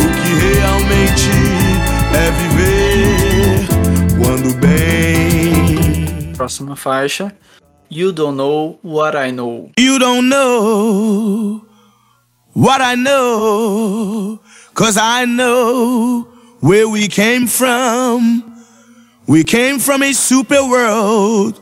o 0.00 0.08
que 0.16 0.30
realmente 0.56 1.28
é 2.16 2.30
viver 2.40 3.66
quando 4.16 4.56
bem. 4.56 6.32
Próxima 6.34 6.74
faixa, 6.74 7.30
You 7.90 8.12
Don't 8.12 8.38
Know 8.38 8.80
What 8.82 9.14
I 9.14 9.30
Know. 9.30 9.72
You 9.78 9.98
don't 9.98 10.26
know 10.26 11.65
what 12.56 12.80
I 12.80 12.96
know, 12.96 14.40
cause 14.72 14.96
I 14.96 15.26
know 15.26 16.26
where 16.60 16.88
we 16.88 17.06
came 17.06 17.46
from. 17.46 18.42
We 19.26 19.44
came 19.44 19.78
from 19.78 20.02
a 20.02 20.14
super 20.14 20.62
world, 20.62 21.60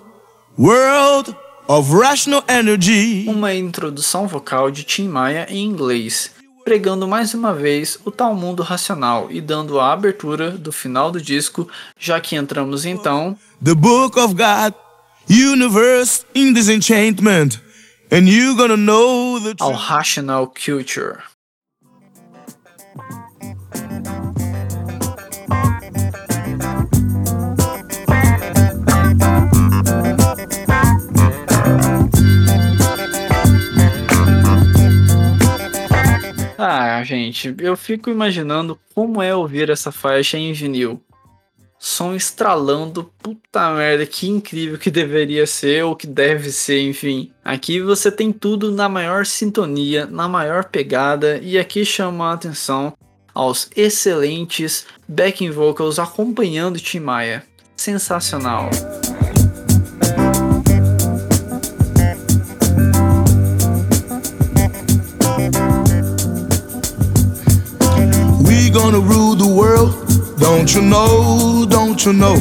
world 0.57 1.35
of 1.69 1.93
rational 1.93 2.45
energy. 2.47 3.27
Uma 3.29 3.53
introdução 3.55 4.29
vocal 4.29 4.71
de 4.71 4.85
Tim 4.85 5.09
Maia 5.09 5.49
em 5.51 5.65
inglês, 5.65 6.31
pregando 6.65 7.09
mais 7.09 7.35
uma 7.35 7.53
vez 7.53 7.99
o 8.05 8.13
tal 8.13 8.37
mundo 8.37 8.63
racional 8.63 9.27
e 9.33 9.41
dando 9.41 9.81
a 9.81 9.93
abertura 9.93 10.53
do 10.53 10.71
final 10.71 11.11
do 11.11 11.21
disco, 11.21 11.67
já 11.99 12.21
que 12.21 12.37
entramos 12.37 12.87
então 12.87 13.37
The 13.65 13.75
book 13.75 14.17
of 14.17 14.35
God, 14.35 14.75
universe 15.29 16.25
in 16.37 16.53
disenchantment, 16.53 17.61
and 18.11 18.29
you 18.29 18.57
gonna 18.57 18.77
know 18.77 19.39
the 19.39 19.55
ao. 19.61 19.73
Rational 19.73 20.47
Culture. 20.47 21.23
Ah, 36.67 37.03
gente, 37.05 37.55
eu 37.59 37.77
fico 37.77 38.09
imaginando 38.09 38.79
como 38.95 39.21
é 39.21 39.35
ouvir 39.35 39.69
essa 39.69 39.93
faixa 39.93 40.39
em 40.39 40.53
vinil. 40.55 41.04
Som 41.87 42.15
estralando, 42.15 43.13
puta 43.23 43.71
merda, 43.75 44.07
que 44.07 44.27
incrível 44.27 44.79
que 44.79 44.91
deveria 44.91 45.47
ser 45.47 45.85
ou 45.85 45.95
que 45.95 46.07
deve 46.07 46.51
ser, 46.51 46.81
enfim. 46.81 47.31
Aqui 47.45 47.79
você 47.79 48.11
tem 48.11 48.33
tudo 48.33 48.73
na 48.73 48.89
maior 48.89 49.27
sintonia, 49.27 50.07
na 50.07 50.27
maior 50.27 50.65
pegada, 50.65 51.39
e 51.43 51.59
aqui 51.59 51.85
chama 51.85 52.31
a 52.31 52.33
atenção 52.33 52.95
aos 53.35 53.69
excelentes 53.77 54.87
backing 55.07 55.51
vocals 55.51 55.99
acompanhando 55.99 56.81
Tim 56.81 57.01
Maia. 57.01 57.45
Sensacional. 57.77 58.71
We 68.43 68.71
gonna 68.71 68.99
rule 68.99 69.37
the 69.37 69.45
world, 69.45 70.04
don't 70.39 70.75
you 70.75 70.83
know, 70.83 71.67
don't 71.67 72.05
you 72.05 72.13
know? 72.13 72.35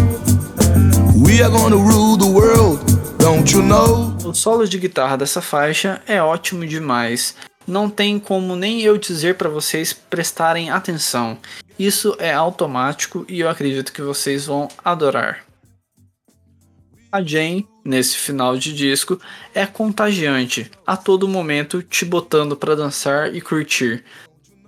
We 1.15 1.41
are 1.41 1.49
gonna 1.49 1.75
rule 1.75 2.17
the 2.17 2.25
world, 2.25 2.83
don't 3.17 3.51
you 3.53 3.61
know? 3.61 4.15
O 4.25 4.33
solo 4.33 4.67
de 4.67 4.77
guitarra 4.77 5.17
dessa 5.17 5.41
faixa 5.41 6.01
é 6.07 6.21
ótimo 6.21 6.65
demais. 6.65 7.35
Não 7.67 7.89
tem 7.89 8.19
como 8.19 8.55
nem 8.55 8.81
eu 8.81 8.97
dizer 8.97 9.35
para 9.35 9.49
vocês 9.49 9.93
prestarem 9.93 10.69
atenção. 10.69 11.37
Isso 11.77 12.15
é 12.19 12.33
automático 12.33 13.25
e 13.27 13.39
eu 13.39 13.49
acredito 13.49 13.93
que 13.93 14.01
vocês 14.01 14.45
vão 14.45 14.67
adorar. 14.83 15.45
A 17.11 17.21
Jane, 17.21 17.67
nesse 17.85 18.17
final 18.17 18.57
de 18.57 18.73
disco, 18.73 19.19
é 19.53 19.65
contagiante, 19.65 20.71
a 20.85 20.97
todo 20.97 21.27
momento 21.27 21.83
te 21.83 22.03
botando 22.03 22.55
para 22.55 22.75
dançar 22.75 23.33
e 23.33 23.39
curtir. 23.39 24.03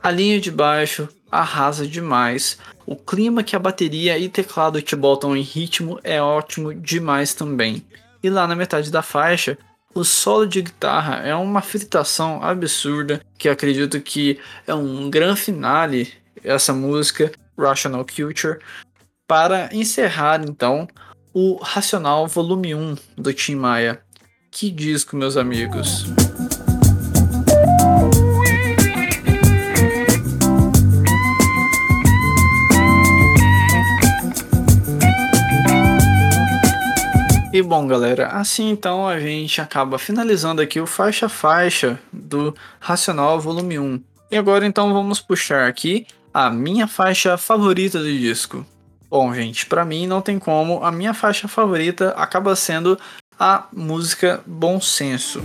A 0.01 0.11
linha 0.11 0.39
de 0.39 0.51
baixo 0.51 1.09
arrasa 1.39 1.87
demais. 1.87 2.57
O 2.85 2.95
clima 2.95 3.43
que 3.43 3.55
a 3.55 3.59
bateria 3.59 4.17
e 4.17 4.29
teclado 4.29 4.81
te 4.81 4.95
botam 4.95 5.35
em 5.35 5.41
ritmo 5.41 5.99
é 6.03 6.21
ótimo 6.21 6.73
demais 6.73 7.33
também. 7.33 7.85
E 8.21 8.29
lá 8.29 8.47
na 8.47 8.55
metade 8.55 8.91
da 8.91 9.01
faixa, 9.01 9.57
o 9.93 10.03
solo 10.03 10.45
de 10.45 10.61
guitarra 10.61 11.17
é 11.25 11.33
uma 11.35 11.61
fritação 11.61 12.43
absurda 12.43 13.21
que 13.37 13.47
acredito 13.47 13.99
que 14.01 14.39
é 14.67 14.73
um 14.73 15.09
grande 15.09 15.39
finale 15.39 16.13
essa 16.43 16.73
música 16.73 17.31
Rational 17.57 18.05
Culture 18.05 18.59
para 19.27 19.69
encerrar 19.73 20.41
então 20.43 20.87
o 21.33 21.55
Racional 21.55 22.27
Volume 22.27 22.75
1 22.75 22.95
do 23.17 23.33
Tim 23.33 23.55
Maia. 23.55 24.01
Que 24.51 24.69
disco, 24.69 25.15
meus 25.15 25.35
amigos. 25.35 26.05
E 37.55 37.61
bom, 37.61 37.87
galera, 37.87 38.27
assim 38.31 38.69
então 38.69 39.07
a 39.07 39.17
gente 39.17 39.61
acaba 39.61 39.97
finalizando 39.97 40.61
aqui 40.61 40.81
o 40.81 40.85
faixa 40.85 41.29
faixa 41.29 41.97
do 42.11 42.53
Racional 42.81 43.39
Volume 43.39 43.79
1. 43.79 44.03
E 44.29 44.35
agora 44.35 44.65
então 44.65 44.91
vamos 44.91 45.21
puxar 45.21 45.65
aqui 45.65 46.05
a 46.33 46.49
minha 46.49 46.85
faixa 46.85 47.37
favorita 47.37 47.97
do 47.97 48.11
disco. 48.11 48.65
Bom, 49.09 49.33
gente, 49.33 49.65
para 49.67 49.85
mim 49.85 50.05
não 50.05 50.19
tem 50.19 50.37
como. 50.37 50.83
A 50.83 50.91
minha 50.91 51.13
faixa 51.13 51.47
favorita 51.47 52.09
acaba 52.17 52.57
sendo 52.57 52.99
a 53.39 53.67
música 53.71 54.43
Bom 54.45 54.81
Senso. 54.81 55.41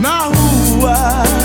Na 0.00 0.20
rua. 0.20 1.37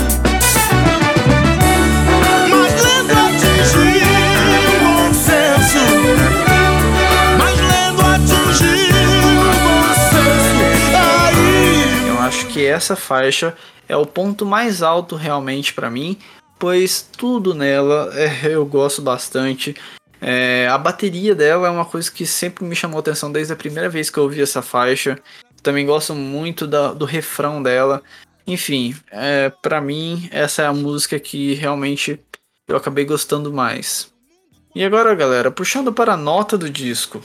Que 12.54 12.64
essa 12.64 12.94
faixa 12.94 13.52
é 13.88 13.96
o 13.96 14.06
ponto 14.06 14.46
mais 14.46 14.80
alto 14.80 15.16
realmente 15.16 15.74
para 15.74 15.90
mim, 15.90 16.16
pois 16.56 17.02
tudo 17.02 17.52
nela 17.52 18.12
é, 18.14 18.46
eu 18.46 18.64
gosto 18.64 19.02
bastante. 19.02 19.74
É, 20.20 20.68
a 20.70 20.78
bateria 20.78 21.34
dela 21.34 21.66
é 21.66 21.70
uma 21.70 21.84
coisa 21.84 22.10
que 22.10 22.24
sempre 22.24 22.64
me 22.64 22.76
chamou 22.76 23.00
atenção 23.00 23.32
desde 23.32 23.52
a 23.52 23.56
primeira 23.56 23.88
vez 23.88 24.08
que 24.08 24.18
eu 24.18 24.22
ouvi 24.22 24.40
essa 24.40 24.62
faixa. 24.62 25.18
Também 25.64 25.84
gosto 25.84 26.14
muito 26.14 26.64
da, 26.64 26.92
do 26.92 27.04
refrão 27.04 27.60
dela. 27.60 28.00
Enfim, 28.46 28.94
é, 29.10 29.50
para 29.60 29.80
mim, 29.80 30.28
essa 30.30 30.62
é 30.62 30.66
a 30.66 30.72
música 30.72 31.18
que 31.18 31.54
realmente 31.54 32.20
eu 32.68 32.76
acabei 32.76 33.04
gostando 33.04 33.52
mais. 33.52 34.12
E 34.76 34.84
agora, 34.84 35.12
galera, 35.16 35.50
puxando 35.50 35.92
para 35.92 36.12
a 36.12 36.16
nota 36.16 36.56
do 36.56 36.70
disco. 36.70 37.20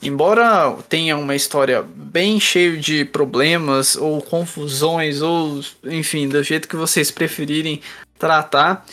Embora 0.00 0.76
tenha 0.88 1.16
uma 1.16 1.34
história 1.34 1.82
bem 1.82 2.38
cheia 2.38 2.76
de 2.76 3.04
problemas 3.04 3.96
ou 3.96 4.22
confusões, 4.22 5.20
ou 5.20 5.60
enfim, 5.84 6.28
do 6.28 6.42
jeito 6.42 6.68
que 6.68 6.76
vocês 6.76 7.10
preferirem 7.10 7.80
tratar, 8.16 8.86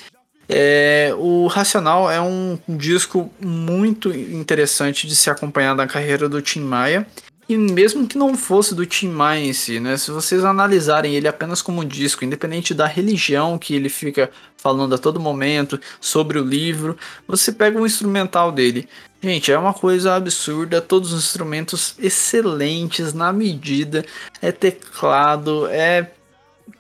é, 0.49 1.13
o 1.17 1.47
Racional 1.47 2.09
é 2.09 2.21
um 2.21 2.57
disco 2.67 3.31
muito 3.39 4.09
interessante 4.11 5.07
de 5.07 5.15
se 5.15 5.29
acompanhar 5.29 5.75
na 5.75 5.87
carreira 5.87 6.29
do 6.29 6.41
Tim 6.41 6.61
Maia. 6.61 7.05
E 7.47 7.55
mesmo 7.55 8.07
que 8.07 8.17
não 8.17 8.35
fosse 8.35 8.73
do 8.73 8.87
Tim 8.87 9.09
Maia 9.09 9.45
em 9.45 9.53
si, 9.53 9.79
né? 9.79 9.97
Se 9.97 10.09
vocês 10.09 10.43
analisarem 10.43 11.15
ele 11.15 11.27
apenas 11.27 11.61
como 11.61 11.85
disco, 11.85 12.25
independente 12.25 12.73
da 12.73 12.87
religião 12.87 13.57
que 13.59 13.75
ele 13.75 13.87
fica 13.87 14.31
falando 14.57 14.95
a 14.95 14.97
todo 14.97 15.19
momento, 15.19 15.79
sobre 16.01 16.39
o 16.39 16.43
livro, 16.43 16.97
você 17.27 17.51
pega 17.51 17.79
um 17.79 17.85
instrumental 17.85 18.51
dele. 18.51 18.89
Gente, 19.21 19.51
é 19.51 19.57
uma 19.57 19.75
coisa 19.75 20.15
absurda, 20.15 20.81
todos 20.81 21.13
os 21.13 21.23
instrumentos 21.23 21.95
excelentes 21.99 23.13
na 23.13 23.31
medida, 23.31 24.03
é 24.41 24.51
teclado, 24.51 25.67
é 25.67 26.11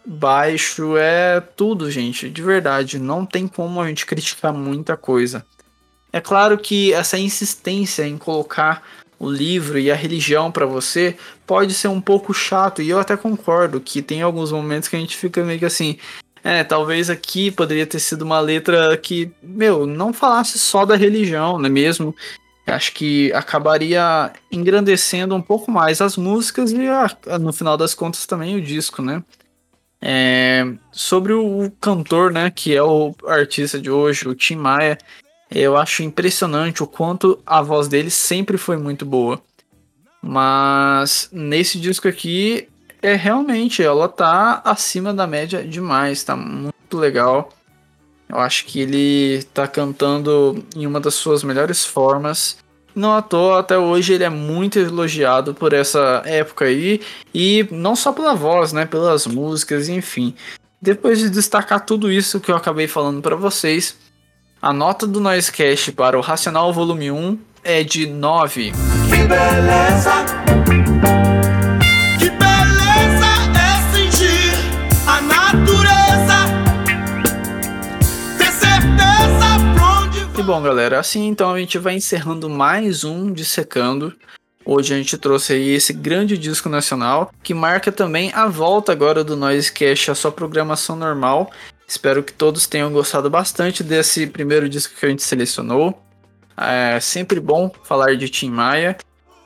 baixo, 0.03 0.97
é 0.97 1.41
tudo, 1.41 1.91
gente, 1.91 2.29
de 2.29 2.41
verdade, 2.41 2.97
não 2.97 3.23
tem 3.23 3.47
como 3.47 3.79
a 3.79 3.87
gente 3.87 4.05
criticar 4.05 4.51
muita 4.51 4.97
coisa. 4.97 5.45
É 6.11 6.21
claro 6.21 6.57
que 6.57 6.93
essa 6.93 7.19
insistência 7.19 8.07
em 8.07 8.17
colocar 8.17 8.81
o 9.25 9.31
livro 9.31 9.77
e 9.79 9.91
a 9.91 9.95
religião 9.95 10.51
para 10.51 10.65
você 10.65 11.15
pode 11.45 11.73
ser 11.73 11.87
um 11.87 12.01
pouco 12.01 12.33
chato, 12.33 12.81
e 12.81 12.89
eu 12.89 12.99
até 12.99 13.17
concordo 13.17 13.79
que 13.79 14.01
tem 14.01 14.21
alguns 14.21 14.51
momentos 14.51 14.87
que 14.89 14.95
a 14.95 14.99
gente 14.99 15.17
fica 15.17 15.43
meio 15.43 15.59
que 15.59 15.65
assim, 15.65 15.97
é, 16.43 16.63
talvez 16.63 17.09
aqui 17.09 17.49
poderia 17.49 17.87
ter 17.87 17.99
sido 17.99 18.21
uma 18.21 18.39
letra 18.39 18.95
que, 18.97 19.31
meu, 19.41 19.87
não 19.87 20.13
falasse 20.13 20.59
só 20.59 20.85
da 20.85 20.95
religião, 20.95 21.57
não 21.57 21.65
é 21.65 21.69
mesmo? 21.69 22.15
Acho 22.67 22.93
que 22.93 23.31
acabaria 23.33 24.31
engrandecendo 24.51 25.35
um 25.35 25.41
pouco 25.41 25.71
mais 25.71 26.01
as 26.01 26.17
músicas 26.17 26.71
e, 26.71 26.77
no 27.39 27.51
final 27.51 27.77
das 27.77 27.93
contas, 27.93 28.25
também 28.25 28.55
o 28.55 28.61
disco, 28.61 29.01
né? 29.01 29.23
É, 30.01 30.65
sobre 30.91 31.33
o 31.33 31.71
cantor, 31.81 32.31
né, 32.31 32.51
que 32.51 32.75
é 32.75 32.83
o 32.83 33.15
artista 33.25 33.79
de 33.79 33.89
hoje, 33.89 34.27
o 34.27 34.35
Tim 34.35 34.55
Maia, 34.55 34.99
eu 35.55 35.77
acho 35.77 36.03
impressionante 36.03 36.83
o 36.83 36.87
quanto 36.87 37.39
a 37.45 37.61
voz 37.61 37.87
dele 37.87 38.09
sempre 38.09 38.57
foi 38.57 38.75
muito 38.75 39.05
boa. 39.05 39.41
Mas 40.21 41.29
nesse 41.31 41.79
disco 41.79 42.07
aqui, 42.07 42.67
é 43.01 43.15
realmente, 43.15 43.81
ela 43.81 44.09
tá 44.09 44.61
acima 44.65 45.13
da 45.13 45.25
média 45.25 45.63
demais, 45.63 46.23
tá 46.23 46.35
muito 46.35 46.97
legal. 46.97 47.49
Eu 48.27 48.39
acho 48.39 48.65
que 48.65 48.81
ele 48.81 49.43
tá 49.53 49.67
cantando 49.67 50.63
em 50.75 50.85
uma 50.85 50.99
das 50.99 51.13
suas 51.13 51.43
melhores 51.43 51.85
formas. 51.85 52.57
Não 52.95 53.13
à 53.13 53.21
toa, 53.21 53.59
até 53.59 53.77
hoje 53.77 54.13
ele 54.13 54.23
é 54.23 54.29
muito 54.29 54.79
elogiado 54.79 55.53
por 55.53 55.73
essa 55.73 56.23
época 56.25 56.65
aí, 56.65 57.01
e 57.33 57.67
não 57.69 57.95
só 57.95 58.11
pela 58.11 58.33
voz, 58.33 58.71
né, 58.73 58.85
pelas 58.85 59.27
músicas, 59.27 59.89
enfim. 59.89 60.33
Depois 60.81 61.19
de 61.19 61.29
destacar 61.29 61.85
tudo 61.85 62.11
isso 62.11 62.39
que 62.39 62.49
eu 62.49 62.55
acabei 62.55 62.87
falando 62.87 63.21
para 63.21 63.35
vocês, 63.35 63.97
a 64.65 64.73
nota 64.73 65.05
do 65.05 65.21
Noisecast 65.21 65.91
para 65.91 66.17
o 66.17 66.21
Racional 66.21 66.73
Volume 66.73 67.11
1 67.11 67.37
é 67.63 67.83
de 67.83 68.07
9. 68.07 68.71
Que 68.71 69.17
beleza! 69.17 70.25
bom, 80.43 80.61
galera, 80.61 80.99
assim 80.99 81.27
então 81.27 81.53
a 81.53 81.59
gente 81.59 81.79
vai 81.79 81.95
encerrando 81.95 82.47
mais 82.47 83.03
um 83.03 83.33
Dissecando. 83.33 84.13
Hoje 84.63 84.93
a 84.93 84.97
gente 84.97 85.17
trouxe 85.17 85.53
aí 85.53 85.69
esse 85.69 85.91
grande 85.91 86.37
disco 86.37 86.69
nacional, 86.69 87.31
que 87.43 87.53
marca 87.53 87.91
também 87.91 88.31
a 88.33 88.47
volta 88.47 88.91
agora 88.91 89.23
do 89.23 89.35
Noisecast 89.35 90.11
à 90.11 90.15
sua 90.15 90.31
programação 90.31 90.95
normal. 90.95 91.51
Espero 91.87 92.23
que 92.23 92.33
todos 92.33 92.65
tenham 92.65 92.91
gostado 92.91 93.29
bastante 93.29 93.83
desse 93.83 94.27
primeiro 94.27 94.67
disco 94.67 94.95
que 94.99 95.05
a 95.05 95.09
gente 95.09 95.23
selecionou. 95.23 96.01
É 96.57 96.99
sempre 96.99 97.39
bom 97.39 97.71
falar 97.83 98.15
de 98.15 98.29
Tim 98.29 98.49
Maia. 98.49 98.97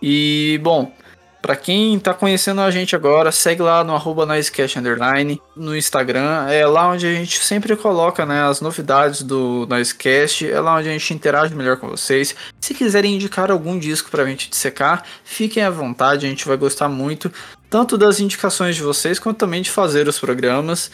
E, 0.02 0.60
bom, 0.64 0.94
para 1.42 1.56
quem 1.56 1.98
tá 2.00 2.14
conhecendo 2.14 2.60
a 2.60 2.70
gente 2.70 2.96
agora, 2.96 3.32
segue 3.32 3.62
lá 3.62 3.84
no 3.84 3.96
arroba 3.96 4.28
Underline, 4.78 5.42
no 5.56 5.76
Instagram. 5.76 6.48
É 6.50 6.66
lá 6.66 6.90
onde 6.90 7.08
a 7.08 7.14
gente 7.14 7.40
sempre 7.40 7.76
coloca 7.78 8.26
né, 8.26 8.44
as 8.44 8.60
novidades 8.60 9.24
do 9.24 9.66
Noisecast. 9.68 10.50
É 10.50 10.60
lá 10.60 10.76
onde 10.76 10.90
a 10.90 10.92
gente 10.92 11.14
interage 11.14 11.56
melhor 11.56 11.78
com 11.78 11.88
vocês. 11.88 12.36
Se 12.60 12.74
quiserem 12.74 13.16
indicar 13.16 13.52
algum 13.52 13.80
disco 13.80 14.12
pra 14.12 14.26
gente 14.26 14.50
dissecar, 14.50 15.04
fiquem 15.24 15.64
à 15.64 15.70
vontade, 15.70 16.26
a 16.26 16.30
gente 16.30 16.48
vai 16.48 16.58
gostar 16.58 16.90
muito. 16.90 17.32
Tanto 17.70 17.98
das 17.98 18.20
indicações 18.20 18.76
de 18.76 18.82
vocês, 18.82 19.18
quanto 19.18 19.38
também 19.38 19.62
de 19.62 19.72
fazer 19.72 20.08
os 20.08 20.20
programas. 20.20 20.92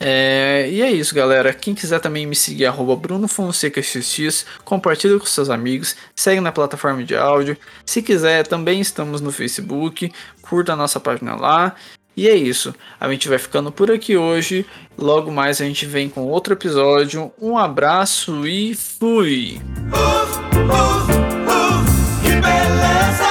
É, 0.00 0.68
e 0.70 0.80
é 0.80 0.90
isso, 0.90 1.14
galera. 1.14 1.52
Quem 1.52 1.74
quiser 1.74 2.00
também 2.00 2.26
me 2.26 2.36
seguir, 2.36 2.66
arroba 2.66 2.94
BrunoFonsecaXX, 2.94 4.46
compartilha 4.64 5.18
com 5.18 5.26
seus 5.26 5.50
amigos, 5.50 5.96
segue 6.14 6.40
na 6.40 6.52
plataforma 6.52 7.02
de 7.02 7.16
áudio. 7.16 7.56
Se 7.84 8.00
quiser, 8.00 8.46
também 8.46 8.80
estamos 8.80 9.20
no 9.20 9.32
Facebook, 9.32 10.12
curta 10.40 10.72
a 10.72 10.76
nossa 10.76 11.00
página 11.00 11.34
lá. 11.34 11.74
E 12.16 12.28
é 12.28 12.34
isso. 12.34 12.74
A 12.98 13.08
gente 13.08 13.28
vai 13.28 13.38
ficando 13.38 13.70
por 13.70 13.92
aqui 13.92 14.16
hoje. 14.16 14.66
Logo 14.96 15.30
mais 15.30 15.60
a 15.60 15.64
gente 15.64 15.86
vem 15.86 16.08
com 16.08 16.22
outro 16.22 16.52
episódio. 16.52 17.30
Um 17.40 17.56
abraço 17.56 18.44
e 18.44 18.74
fui! 18.74 19.60
Uh, 19.92 21.14
uh. 23.24 23.27